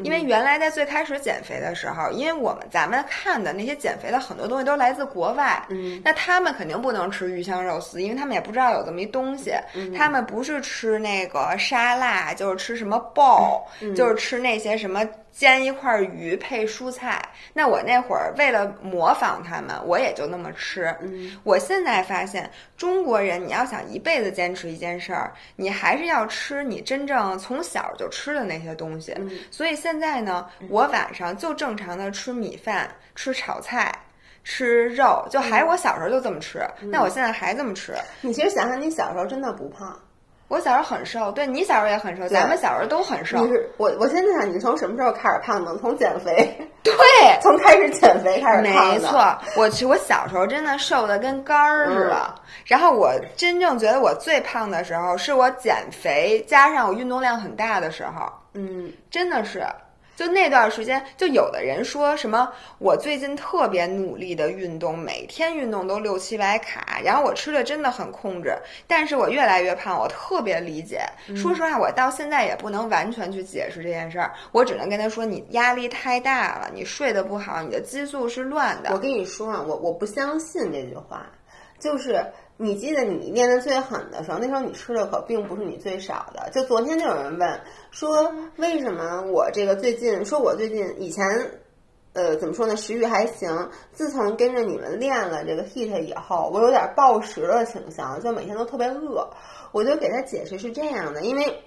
[0.04, 9.52] 因为原来在最开始减肥的时候，因为我们咱们看的那些减肥的很多东西都来自国外，嗯，那他们肯定不能吃鱼香肉丝，因为他们也不知道有这么一东西，
[9.98, 13.64] 他们不是吃那个沙拉，就是吃什么 ball，
[13.96, 17.22] 就是吃那些什么煎一块鱼配蔬菜。
[17.54, 20.96] 那我那会儿为了模仿他们，我也就那么吃。
[21.44, 29.14] 我现在发现，中国人你要想一辈子坚持一件事儿，你还是要吃你真正从小就吃的那些东西，
[29.52, 33.92] 所以现现在呢，我晚上就正常的吃米饭、吃炒菜、
[34.44, 36.64] 吃肉，就还是我小时候就这么吃。
[36.80, 37.96] 那我现在还这么吃。
[38.22, 40.00] 你其实想想，你小时候真的不胖。
[40.50, 43.38] 我小时候很瘦，对你小时候也很瘦，咱们小时候都很瘦。
[43.46, 45.78] 你是我，我现在想，你从什么时候开始胖的？
[45.78, 46.36] 从减肥。
[46.82, 46.94] 对，
[47.40, 52.36] 从开始减肥开始胖没错，我去我小时候真的瘦的跟杆儿似的。
[52.66, 58.28] 然后我真正觉得我最胖的时候，是我减肥加上我运动量很大的时候。
[58.54, 59.64] 嗯，真的是。
[60.20, 68.54] 就那段时间，就有的人说什么我最近特别努力的运动，每天运动都六七百卡，然后我吃的真的很控制，
[68.86, 71.04] 但是我越来越胖，我特别理解。
[71.38, 78.90] 说实话，我到现在也不能完全去解释这件事儿，我只能跟他说你压力太大了，你睡得不好，你的激素是乱的。
[78.92, 81.26] 我跟你说啊，我我不相信这句话，
[81.80, 82.22] 就是。
[82.62, 86.50] 你记得你练的最狠的时候，那时候你吃的可并不是你最少的。
[86.52, 91.26] 就昨天就有人问说，为什么我这个最近说我最近以前，
[92.12, 93.70] 呃，怎么说呢，食欲还行。
[93.94, 99.30] 自从跟着你们练了这个 HIT 以后，我有点暴食的倾向，就每天都特别饿。
[99.72, 101.64] 我就给他解释是这样的，因为。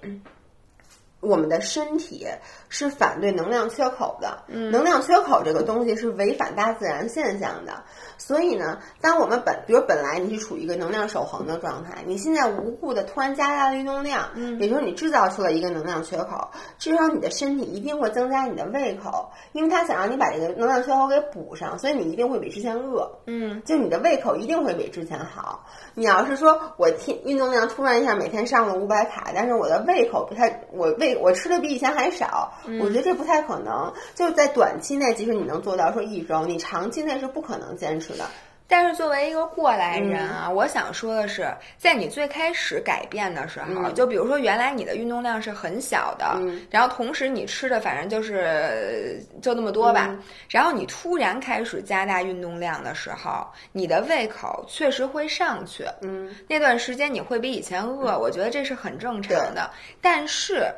[1.23, 2.27] 我们的身体
[2.69, 7.83] 是反对能量缺口的，能量缺口这个东西是违反大自然现象的。
[8.17, 25.65] 所以呢，当我们本比如本来你是处于一个能量守恒的状态，你现在无故的突然加大了运动量，嗯，也就是你制造出了一个能量缺口，至少你的身体一定会增加你的胃口，因为他想让你把这个能量缺口给补上，所以你一定会比之前饿，嗯，就你的胃口一定会比之前好。
[25.95, 33.93] 你要是说我天运动量突然一下每天上了五百卡，但是我的胃口不太，我胃我吃的比以前还少，我觉得这不太可能。
[34.15, 38.25] 就是在短期内，即使你能做到说一周，你长期内是不可能坚持的。
[38.65, 46.41] 但是作为一个过来人啊，我想说的是，在你最开始改变的时候，就比如说原来你的运动量是很小的，
[46.71, 50.17] 然后同时你吃的反正就是就那么多吧，
[50.49, 59.69] 然后你突然开始加大运动量的时候，你的胃口确实会上去，嗯，那段时间你会比以前饿，我觉得这是很正常的，
[60.01, 60.73] 但是。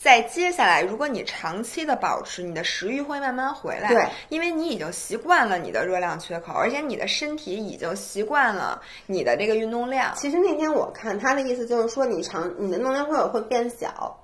[0.00, 3.90] 在接下来，如果你长期的保持，你的食欲会慢慢回来。
[3.90, 10.10] 对，因为你已经习惯了你的热量缺口，而且你的身体已经习惯了你的这个运动量。
[10.16, 14.16] 其实那天我看他的意思就是说，你长你的能量会会变小。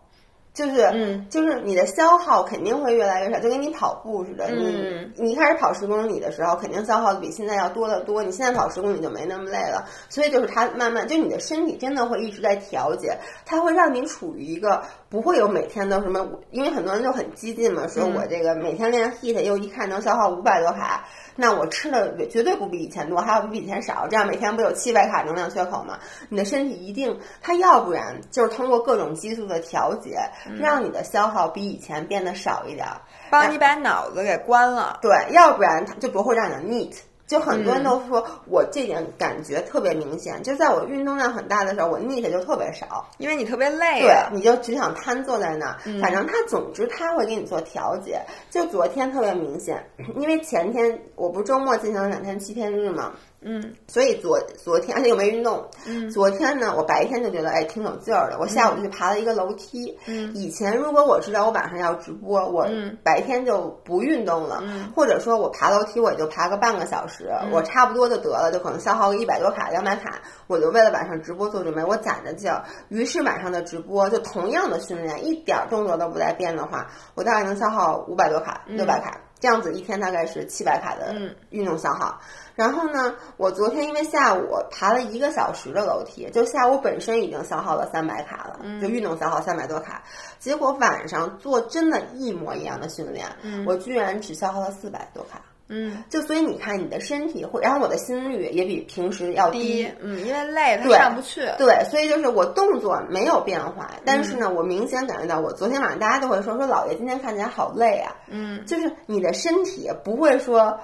[0.54, 4.48] 就是，嗯，就是你的消耗肯定会越来越少，就跟你跑步似的。
[4.48, 8.22] 你你一开始跑十公里的时候，肯定消耗的比现在要多得多。
[8.22, 13.14] 你现在跑十公里就没那么累了，所以就是它慢慢，就你的身体真的会一直在调节，
[13.44, 14.82] 它会让你处于一个
[15.16, 21.06] 不会有每天都什么，因为很多人就很激进嘛，说我这个每天练 HIT 又一看能消耗五百多卡。
[21.34, 25.98] 那我吃的绝对不比以前多，还要比以前少，这样每天不有七百卡能量缺口吗？
[26.28, 30.18] 你的身体一定，它要不然就是通过各种激素的调节，
[30.58, 32.86] 让你的消耗比以前变得少一点，
[33.30, 34.98] 帮你把脑子给关了。
[35.00, 36.98] 对，要不然它就不会让你 neat。
[37.26, 45.76] 就很多人都说我这点感觉特别明显，就在我运动量很大的时候，我腻的就特别少，因为你特别累，对，你就只想瘫坐在那儿。
[46.00, 48.20] 反正他总之他会给你做调节。
[48.50, 49.84] 就昨天特别明显，
[50.16, 53.12] 因为前天我不是周末进行了两天七天日嘛。
[53.46, 55.64] 嗯，所以昨昨天而且又没运动。
[55.86, 59.96] 嗯，昨天呢，我白天就觉得哎挺有劲儿的，我下午就去爬了一个楼梯。
[60.06, 62.66] 嗯，以前如果我知道我晚上要直播，我
[63.04, 64.62] 白天就不运动了，
[64.94, 72.64] 或者说我爬楼梯我也就爬个半个小时，我差不多就得了，就可能消耗个一百多卡、两百卡，我就为了晚上直播做准备，我攒着劲儿。
[72.88, 81.14] 于是晚上的直播就同样的训练，一点动作都不带变的话，我大概能消耗五百多卡、六百卡，这样子一天大概是七百卡的
[81.50, 82.20] 运动消耗。
[82.54, 90.02] 然后呢，我昨天因为下午爬了一个小时的楼梯，就下午本身已经消耗了三百卡了，就运动消耗三百多卡。
[90.38, 93.26] 结果晚上做真的一模一样的训练，
[93.66, 95.42] 我居然只消耗了四百多卡。
[95.68, 99.86] 嗯，就所以你看，你的身体会，然后我的心率也比平时要低。
[100.00, 101.40] 嗯，因为累，它上不去。
[101.58, 108.14] 对，所以就是我动作没有变化，但是呢，我明显感觉到，我昨天晚上大家都会说说老爷今天看起来好累啊。
[108.28, 110.78] 嗯，就是你的身体不会说。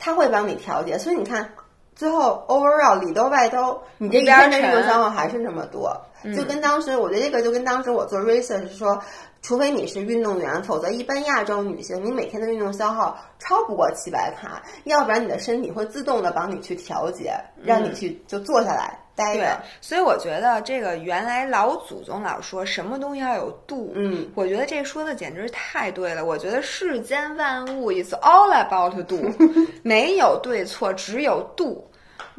[0.00, 1.54] 他会帮你调节，所以你看，
[1.98, 6.00] 最后 overall 里兜外兜，你这一天的运动消耗还是那么多，
[6.36, 8.96] 就跟当时我觉得这个就跟当时我做 research 说，
[9.42, 17.34] 除非你是运动员，否则一般亚洲女性，你每天的运动消耗超不过七百卡，要不然你的身体会自动的帮你去调节，
[17.64, 18.96] 让你去就坐下来。
[19.16, 19.48] 待对，
[19.80, 26.24] 所以我觉得这个原来老祖宗老说什么东西要有度，嗯，我觉得这说的简直是太对了。
[26.24, 29.20] 我觉得世间万物 is all about 度，
[29.82, 31.84] 没有对错，只有度。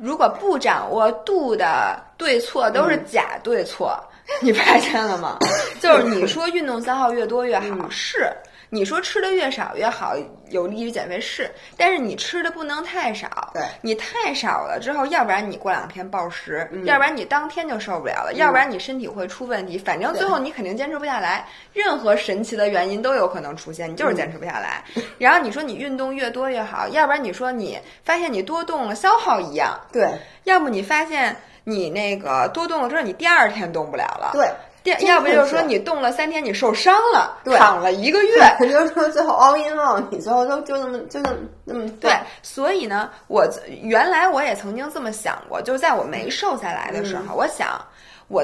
[0.02, 3.98] 如果不掌握度的对错，都是假对错。
[4.42, 5.38] 你发现了吗？
[5.82, 8.32] 就是你说运动消耗越多越好，是。
[8.72, 10.16] 你说吃的越少越好，
[10.50, 13.28] 有利于减肥是，但是你吃的不能太少。
[13.54, 19.78] 对，你太少了之后，要不然你过两天暴食，要不然你当天就受不了了，要不然你身体会出问题。
[19.78, 24.84] 反正最后你肯定坚持不下来，任何神奇的原因都有可能出现，你就是坚持不下来。
[25.18, 30.08] 然后你说你运动越多越好，要不然你说你发现你多动了消耗一样，对，
[30.44, 31.36] 要么你发现。
[31.66, 34.32] 你那个多动了之后，你第二天动不了了。
[34.34, 34.50] 对，
[34.84, 42.12] 要不就是说你动了三天，你受伤了，躺了一个月， 就是说最后 all in all，你最后都就那么就那么那么对。
[42.42, 43.48] 所以呢，我
[43.82, 47.80] 原来我也曾经这么想过，就是在我没瘦下来的时候，我想
[48.28, 48.44] 我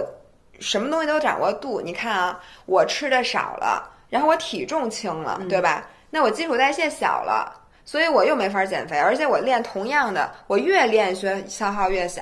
[0.60, 1.82] 什么东西都掌握度。
[1.82, 5.88] 你看啊，我吃的少了，然后我体重轻了，对吧？
[6.10, 7.52] 那我基础代谢小了，
[7.84, 12.22] 所以我又没法减肥，而且我练同样的，我越练消消耗越小。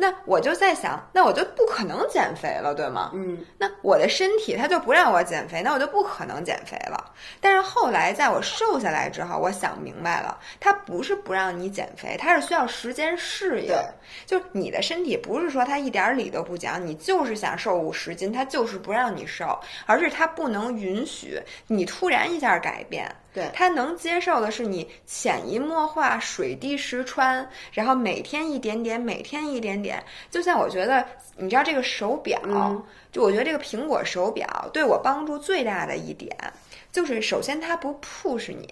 [0.00, 3.10] 那我就在想，那我就不可能减肥了，对吗？
[3.12, 7.12] 嗯，那我的身体它就不让我减肥，那我就不可能减肥了。
[7.38, 13.68] 但是后来在我瘦下来之后，我想明白了，它不是不让你减肥，它是需要时间适应。
[13.68, 13.84] 对，
[14.24, 23.14] 就你的身体不是说它一点理都不讲，你就是想瘦五十斤，它就是不让你瘦，而是它不能允许你突然一下改变。
[23.32, 30.02] 对，他能接受的是你潜移默化、水滴石穿，然后每天一点点，每天一点点。
[30.30, 31.04] 就像我觉得，
[31.36, 32.40] 你知道这个手表，
[33.12, 36.36] 就我觉得这个苹果手表对我帮助最大的一点，
[36.90, 38.68] 就是首先它不 push 你，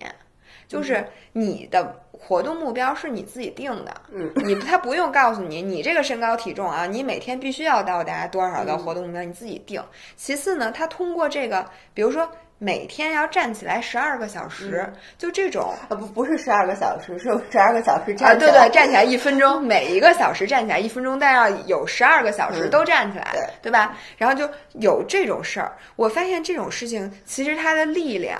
[0.66, 9.80] 就是你的活动目标是你自己定的，嗯，你它不用告诉你，你这个身高体重啊，你每天必须要到达多少的活动目标，你自己定。
[10.16, 12.28] 其次呢，它通过这个，比如说。
[12.58, 23.96] 每天要站起来十二个小时，就这种啊不不是十二个小时，是十二个小时站啊对对，站起来一分钟， 每一个小时站起来一分钟，但要有十二个小时都站起来，对吧？
[24.16, 24.48] 然后就
[24.80, 28.38] 有这种事儿，我发现这种事情其实它的力量。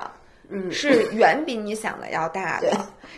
[0.50, 2.70] 嗯，是远比你想的要大的。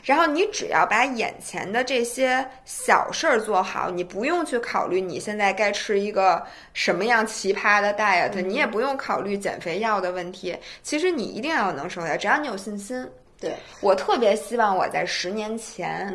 [0.03, 10.57] 然后你只要把眼前的这些小事儿做好，你不用去考虑你现在该吃一个什么样奇葩的 diet，你也不用考虑减肥药的问题。
[10.83, 13.09] 其实你一定要能瘦下来，只要你有信心。
[13.39, 16.13] 对我特别希望我在十年前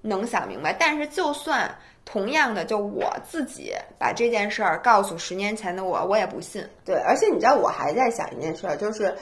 [0.00, 0.72] 能想明白。
[0.72, 1.72] 但是就算
[2.04, 6.66] 同样的，就我自己把这件事儿告诉十年前的我，我也不信。
[6.84, 9.14] 对，而且你知道，我还在想一件事儿，就是。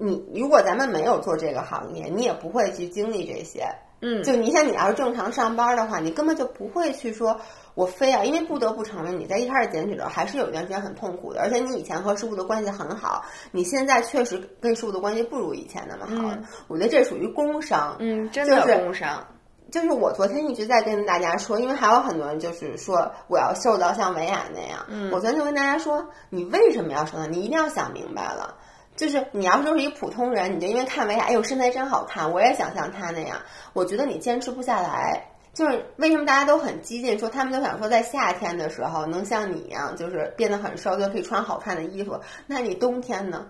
[0.00, 3.66] 你如果咱们没有做这个行业，你也不会去经历这些。
[4.02, 7.38] 嗯，就你想你要是正常上班的话，你根本就不会去说，
[7.74, 11.40] 我非要，因为不得不承认，你在一开始减脂的时候还是有一段时间很痛苦的。
[11.42, 13.22] 而且你以前和师傅的关系很好，
[13.52, 16.34] 你现在确实跟师傅的关系不如以前那么好。
[16.66, 17.94] 我觉得这属于工伤。
[17.98, 19.22] 嗯，真的工伤。
[19.70, 24.84] 就是我昨天一直在跟大家说，因为还有很多人就是说我要瘦到像维亚那样。
[24.88, 27.28] 嗯，我昨天就跟大家说，你为什么要瘦呢？
[27.30, 28.56] 你一定要想明白了。
[29.00, 33.38] 就是你要说是一普通人，你就因为看维亚，哎呦身材真好看，我也想像她那样。
[33.72, 35.24] 我觉得你坚持不下来。
[35.54, 42.20] 就是为什么大家都很激进，说他们都想说在夏天的时候能像你一样，就是变得很瘦，就可以穿好看的衣服。
[42.46, 43.46] 那你冬天呢？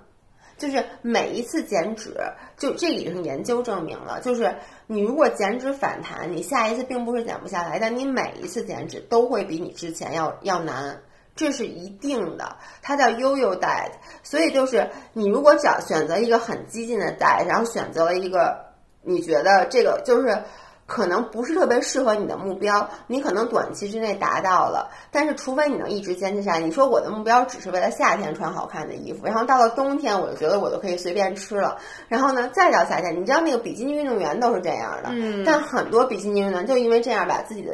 [0.57, 2.15] 就是每一次减脂，
[2.57, 4.55] 就这已经研究证明了，就是
[4.87, 11.01] 你如果减脂反弹，你下一次并不是减不下来，但你每一次减脂都会比你之前要要难。
[11.41, 18.55] 这是一定的，它叫悠悠 diet，所以就是你如果找选择一个很激进的 diet，然后选择了一个
[19.03, 20.39] 你觉得这个就是
[20.85, 37.73] 可能不是特别适合你的目标，你可能短期之内达到了，但是除非你能一直坚持下来，你说我的目标只是为了夏天穿好看的衣服，然后到了冬天我就觉得我就可以随便吃了，然后呢再到夏天，你知道那个比基尼运动员都是这样的，嗯，但很多比基尼运动员就因为这样把自己的。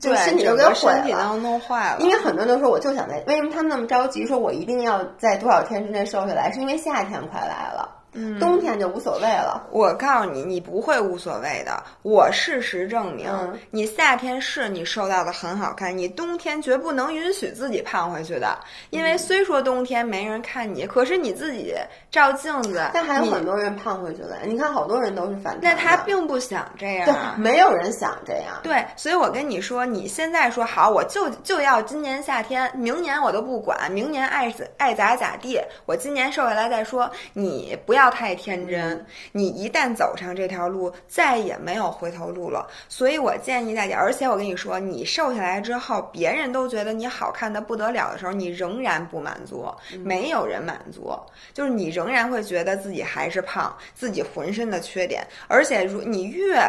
[0.00, 2.00] 就身体都给毁了，弄坏了。
[2.00, 6.52] 因为很多人都说，我就想在，为什么他们那么着急，说我一定要在多少天之内瘦下来？
[6.52, 7.97] 是因为夏天快来了。
[8.40, 9.66] 冬天就无所谓了。
[9.70, 11.82] 我告诉你，你不会无所谓的。
[12.02, 13.30] 我事实证明，
[13.70, 18.58] 你夏天是你瘦到的很好看，你冬天绝不能允许自己胖回去的。
[18.90, 21.74] 因为虽说冬天没人看你，可是你自己
[22.10, 24.38] 照镜子，但还有很多人胖回去了。
[24.44, 25.58] 你看，好多人都是反。
[25.60, 28.58] 那他并不想这样，对，没有人想这样。
[28.62, 37.08] 对，所以我跟你说，你现在说好，我就就要今年夏天，明年我都不管，明年爱怎爱咋咋地，我今年瘦下来再说。
[37.34, 37.97] 你不要。
[38.10, 42.68] 太天真，你一旦走上这条路，再也没有回头路了。
[42.88, 49.66] 所以我建议大家，而且我跟你说，你瘦下来之后，别人都觉得你好看的不得了的时候，你仍然不满足，
[50.04, 51.12] 没有人满足，
[51.52, 55.26] 就是你仍然会觉得自己还是胖，自己浑身的缺点。
[55.48, 56.60] 而且，如你越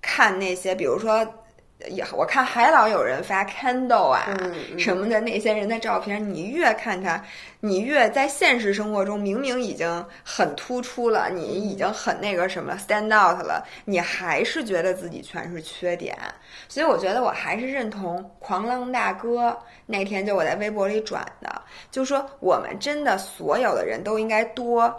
[0.00, 1.26] 看那些，比如说。
[1.86, 4.26] 也我看还老有人发 candle 啊
[4.76, 7.24] 什么的那些人的照片，你越看他，
[7.60, 16.18] 你越在现实生活中明明已经很突出了，你已经很那个什么 stand out 了，你还是觉得自己全是缺点。
[16.68, 19.56] 所以我觉得我还是认同狂浪大哥
[19.86, 21.62] 那天就我在微博里转的，
[21.92, 24.92] 就说我们真的所有的人都应该多。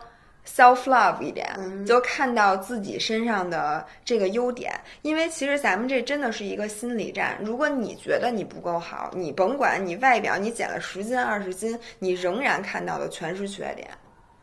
[0.56, 1.48] Self love 一点，
[1.86, 4.74] 就看到自己身上的这个优点。
[5.04, 7.38] 因为其实咱们这真的是一个心理战。
[7.44, 13.88] 如果你觉得你不够好，你甭管你外表你减了十斤二十斤，你仍然看到的全是缺点。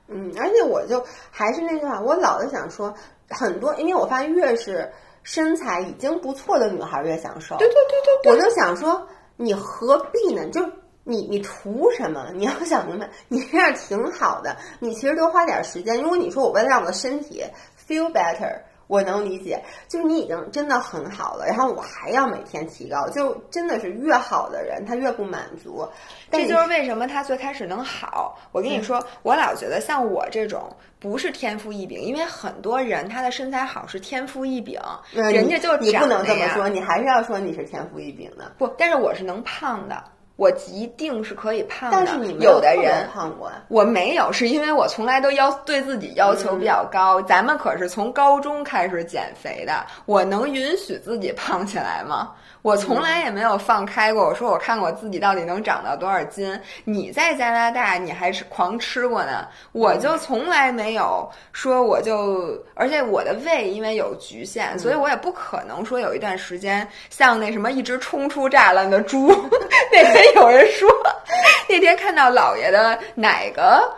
[0.09, 2.94] 嗯，而且我就还是那句话，我老是想说，
[3.28, 4.88] 很多，因为我发现越是
[5.24, 7.57] 身材已经不错的女孩越想瘦。
[7.57, 10.46] 对对对对，我就想说，你何必呢？
[10.50, 10.62] 就。
[11.09, 12.32] 你你图什么？
[12.34, 14.57] 你要想明白，你这样挺好的。
[14.80, 16.02] 你其实多花点时间。
[16.02, 17.44] 如果你说我为了让我的身体
[17.88, 19.62] feel better，我能理解。
[19.86, 25.88] 就是你已经真的很好了，然后我还要每天提高，就真的是越好的人他越不满足。
[26.32, 28.36] 这就是为什么他最开始能好。
[28.50, 34.80] 我跟你说，我老觉得像我这种不是天赋异禀，因为很多人他的身材好是天赋异禀，
[35.12, 38.50] 人家就你不能这么说，你还是要说你是天赋异禀的。
[38.59, 40.02] 不，但是我是能胖的。
[40.37, 47.20] 我一定是可以胖的，但是你有的人胖过，我没有，是因为我从来都要对自己要求比较高。
[47.22, 52.32] 咱们可是从高中开始减肥的，我能允许自己胖起来吗？
[52.62, 54.24] 我从来也没有放开过。
[54.24, 56.61] 我说我看我自己到底能长到多少斤。
[56.82, 59.47] 你在加拿大，你还是狂吃过呢。
[59.70, 69.28] 我就从来没有说我就，而且我的胃因为有局限，所以我也不可能说有一段时间像那什么一直冲出栅栏的猪。
[69.93, 70.89] 那天 有人说，
[71.68, 73.95] 那天看到姥爷的哪个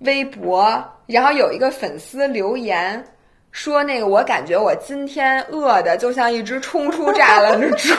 [0.00, 3.04] 微博，然后有一个粉丝留言。
[3.52, 7.92] 说那个，我感觉我今天饿的就像一只冲出栅栏的猪。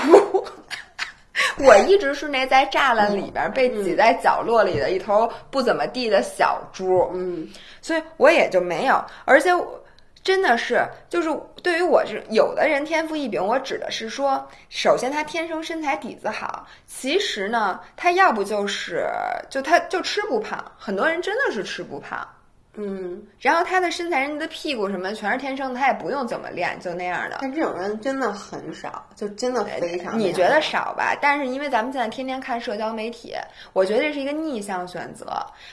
[1.59, 7.09] 我一直是那在栅栏里边被挤在角落里的一头不怎么地的小猪。
[7.14, 7.45] 嗯，
[7.82, 9.03] 所以我也就没有。
[9.26, 9.80] 而且我
[10.24, 11.30] 真的是，就是
[11.63, 19.07] 对于我这有的人天赋异禀，我指的是说，首先他天生身材底子好，其实呢，他要不就是
[19.49, 22.28] 就他就吃不胖，很多人真的是吃不胖。
[22.76, 27.39] 嗯，然后他的身材、人家的屁股什么全是天生的，他也不用怎么练，就那样的。
[27.41, 30.17] 但这种人真的很少，就真的非常。
[30.17, 31.13] 你觉得少吧？
[31.22, 33.36] 但是因为咱们现在天天看社交媒体，
[33.74, 35.26] 我觉得这是一个逆向选择。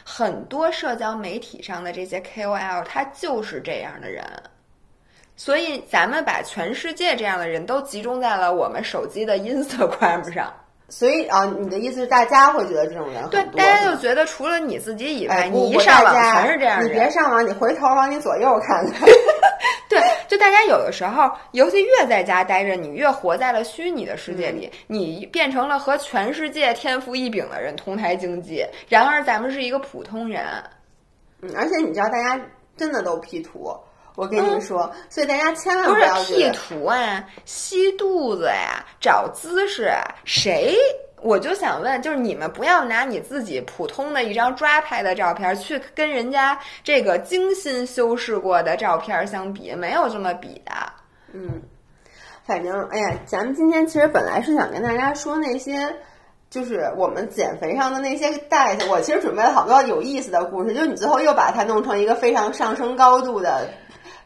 [0.05, 4.25] 很多社交媒体上的这些 KOL，他就是这样的人，
[5.37, 10.53] 所以咱们把全世界这样的人都集中在了我们手机的 Instagram 上。
[10.91, 13.43] 所以啊，你的意思是大家会觉得这种人很多？
[13.43, 16.87] 对，大家就觉得除了你自己以外，你一上网全是这样的。
[16.87, 19.09] 你别上网，你回头往你左右看看。
[19.89, 28.65] 对，就大家有的时候，尤其越在家待着，你越活在了虚拟的世界里，你变成了和全世界天赋异禀的人同台竞技。
[28.89, 30.43] 然而，咱们是一个普通人。
[31.43, 32.41] 嗯，而且你知道，大家
[32.77, 33.75] 真的都 P 图。
[34.19, 40.75] 我跟你说，所以大家千万不要 P 图啊，吸肚子呀，找姿势啊，谁？
[41.23, 50.73] 我就想问，就是你们不要拿你自己普通的一张抓拍的照片去跟人家这个精心修饰过的照片相比，没有这么比的。
[51.33, 51.63] 嗯，
[52.45, 55.95] 反正哎呀，咱们今天其实本来是想跟大家说那些，
[56.51, 63.69] 就是我们减肥上的那些带，我其实准备了好多有意思的故事，就你最后又把它弄成一个非常上升高度的。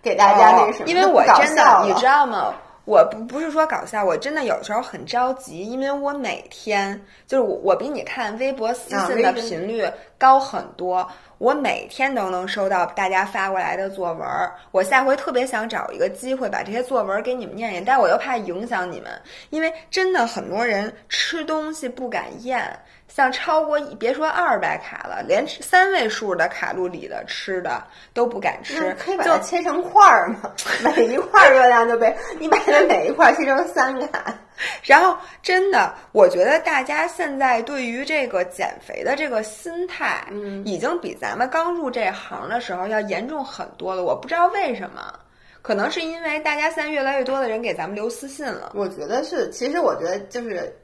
[0.03, 0.89] 给大家那什么？
[0.89, 2.55] 因为我真的，你知道吗？
[2.85, 9.89] 我不不是说搞笑，我真的有时候很着急，因为我每天就是我我比你看微博私信的频率
[10.19, 14.29] 高很多，我每天都能收到大家发过来的作文。
[14.73, 19.13] 我下回特别想找一个机会把这些作文给你们念念，但我又怕影响你们，
[19.51, 22.77] 因为真的很多人吃东西不敢咽。
[23.15, 27.85] 像超过别说二百卡了，连三位数的卡路里的吃的
[28.15, 30.51] 都不敢吃，可以把它切成块儿嘛？
[30.97, 34.35] 每一块热量就被你把它每一块切成三卡。
[34.83, 44.03] 然后真的，我觉得大家现在对于这个减肥的这个心态，嗯，已经比咱们刚入这行的时候要严重很多了。
[44.03, 45.13] 我不知道为什么，
[45.61, 48.73] 可能是因为大家现在越来越多的人给咱们留私信了。
[48.75, 50.75] 我觉得是，其实我觉得就是。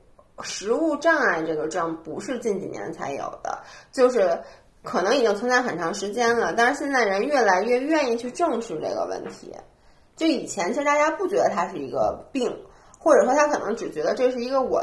[0.42, 3.58] 食物障碍这个症不是近几年才有的，
[3.92, 4.40] 就是
[4.82, 6.54] 可能已经存在很长时间了。
[6.56, 9.54] 但是现在人越来越愿意去正视这个问题。
[10.16, 12.54] 就以前其实大家不觉得它是一个病，
[12.98, 14.82] 或者说他可能只觉得这是一个我。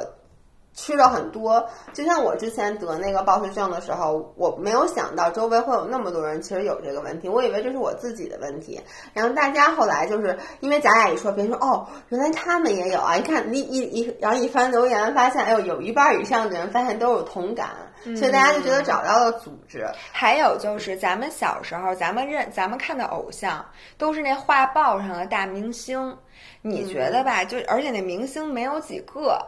[0.76, 8.80] 吃了很多，就像我之前得那个暴食症的时候，我没有想到周围会有那么多人其实有这个问题，我以为这是我自己的问题。
[9.14, 13.16] 然后大家后来就是因为咱俩一说，别人说哦，原来他们也有啊！
[13.16, 17.70] 一看一一一，然后一翻留言，发现哎呦，有一半以上的人发现都有同感，
[18.18, 19.88] 所以大家就觉得找到了组织。
[20.12, 23.66] 还有就是咱们小时候，咱们认咱们看的偶像
[23.98, 26.18] 都是那画报上的大明星，
[26.62, 27.46] 你觉得吧？
[27.46, 29.40] 就而且那明星没有几个。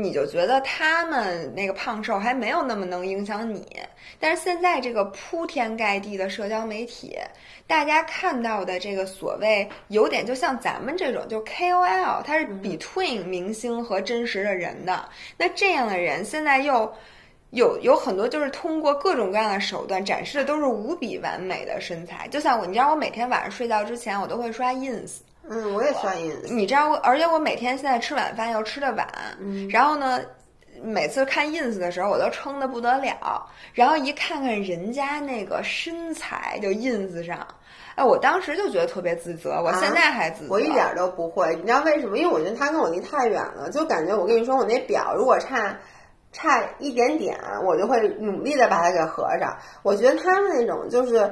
[0.00, 3.66] 你就觉得他们那个胖瘦还没有那么能影响你，
[4.20, 7.16] 但是现在这个铺天盖地的社交媒体，
[7.66, 15.08] 大家看到的这个所谓有点就像咱们这种，就 KOL，它是 between 明星和真实的人的。
[15.36, 16.92] 那这样的人现在又
[17.50, 22.28] 有有很多，就是通过各种各样的手段展示的都是无比完美的身材。
[22.28, 25.18] 就像我，你知道，我每天晚上睡觉之前，我都会刷 ins。
[25.50, 26.52] 嗯，我也算 ins。
[26.52, 29.06] 你知道，而且我每天现在吃晚饭又吃的晚，
[29.70, 30.20] 然后呢。
[30.80, 33.44] 每次看 ins 的时候，我都撑得不得了，
[33.74, 37.44] 然后一看看人家那个身材，就 ins 上，
[37.96, 40.52] 哎，我当时就觉得特别自责，我现在还自责。
[40.54, 42.16] 我一点都不会，你知道为什么？
[42.16, 45.76] 因为我觉得他跟我离太远了，就感觉我跟你说，我那表如果差
[46.30, 49.58] 差一点点，我就会努力的把它给合上。
[49.82, 51.28] 我觉得他们那种就是。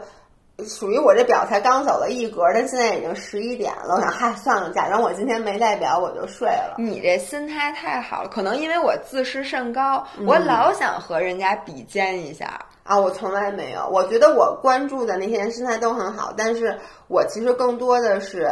[0.64, 3.96] 属于我这表才刚走了一格，但现在已经十一点了。
[3.96, 6.76] 我想，嗨，算了，假装我今天没戴表，我就睡了。
[6.78, 12.98] 你这心态太好了，可能因为我自视甚高，我老想和人家比肩一下啊。
[12.98, 16.78] 我从来没有，我觉得我关注的那些人身材都很好，但是
[17.08, 18.50] 我其实更多的是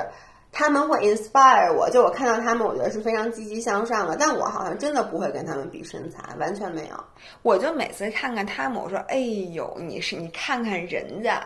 [0.52, 4.14] 他们会 inspire 我，就我看到他们，我觉得是非常积极向上的。
[4.20, 7.04] 但我好像真的不会跟他们比身材，完全没有。
[7.40, 9.16] 我就每次看看他们，我说，哎
[9.54, 11.42] 呦，你是你看看人家。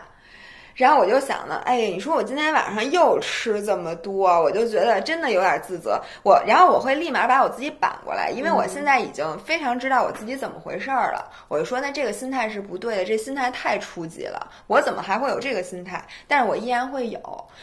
[0.79, 6.01] 然后我就想呢，哎，你说我今天晚上又吃这么多，我就觉得真的有点自责。
[6.23, 11.29] 我，然后我会立马把我自己扳过来，因为我现在已经非常知道我自己怎么回事儿了。
[11.49, 14.49] 我就说，那这个心态是不对的，这心态太初级了。
[14.67, 16.01] 我怎么还会有这个心态？
[16.29, 17.19] 但是我依然会有，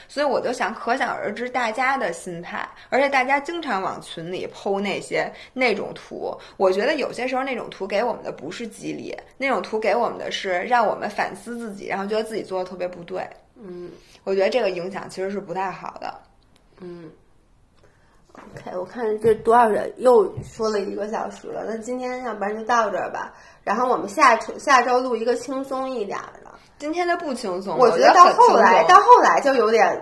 [0.09, 2.69] 所以我就想，可想而知大家的心态。
[2.91, 13.06] 而且大家经常往群里剖那些那种图，我觉得有些时候那种图给我们的不是激励，那种图给我们的是让我们反思自己，然后觉得自己做的特别不。
[13.07, 13.91] 对，嗯，
[14.25, 16.13] 我觉得这个影响其实是不太好的。
[16.81, 17.11] 嗯
[18.33, 23.33] ，OK，我看这多少人又说了一个小时了，那今天要不然就到这儿吧。
[23.65, 26.51] 然后我们下周下周录一个轻松一点的。
[26.79, 29.99] 今天的不轻松，我觉得到后来到后来就有点，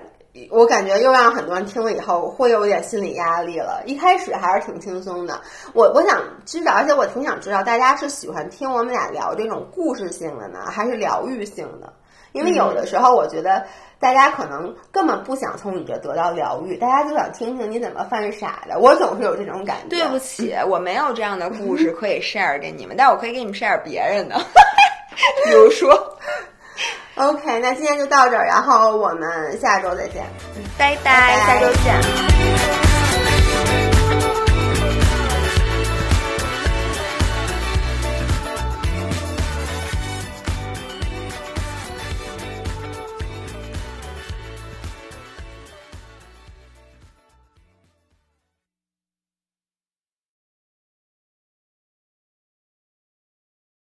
[0.51, 3.81] 我感觉又让很多人听了以后会有点心理压力了。
[3.87, 5.41] 一开始还是挺轻松的，
[5.73, 11.93] 我我想知道，而且我挺想知道大家是喜欢听我们俩聊这种故事性的呢，还是疗愈性的？
[12.35, 13.65] 因为有的时候，我觉得
[14.01, 18.77] 大家可能根本不想从你这得到疗愈，大家就想听听你怎么犯傻的。
[18.79, 19.97] 我总是有这种感觉。
[19.97, 24.35] 对不起，我没有这样的故事 可以 share 给你们，但我可以给你们 share 别人的。
[25.47, 26.19] 比如说，
[27.15, 30.25] OK，那今天就到这儿，然后我们下周再见，
[30.77, 32.84] 拜拜，下周见。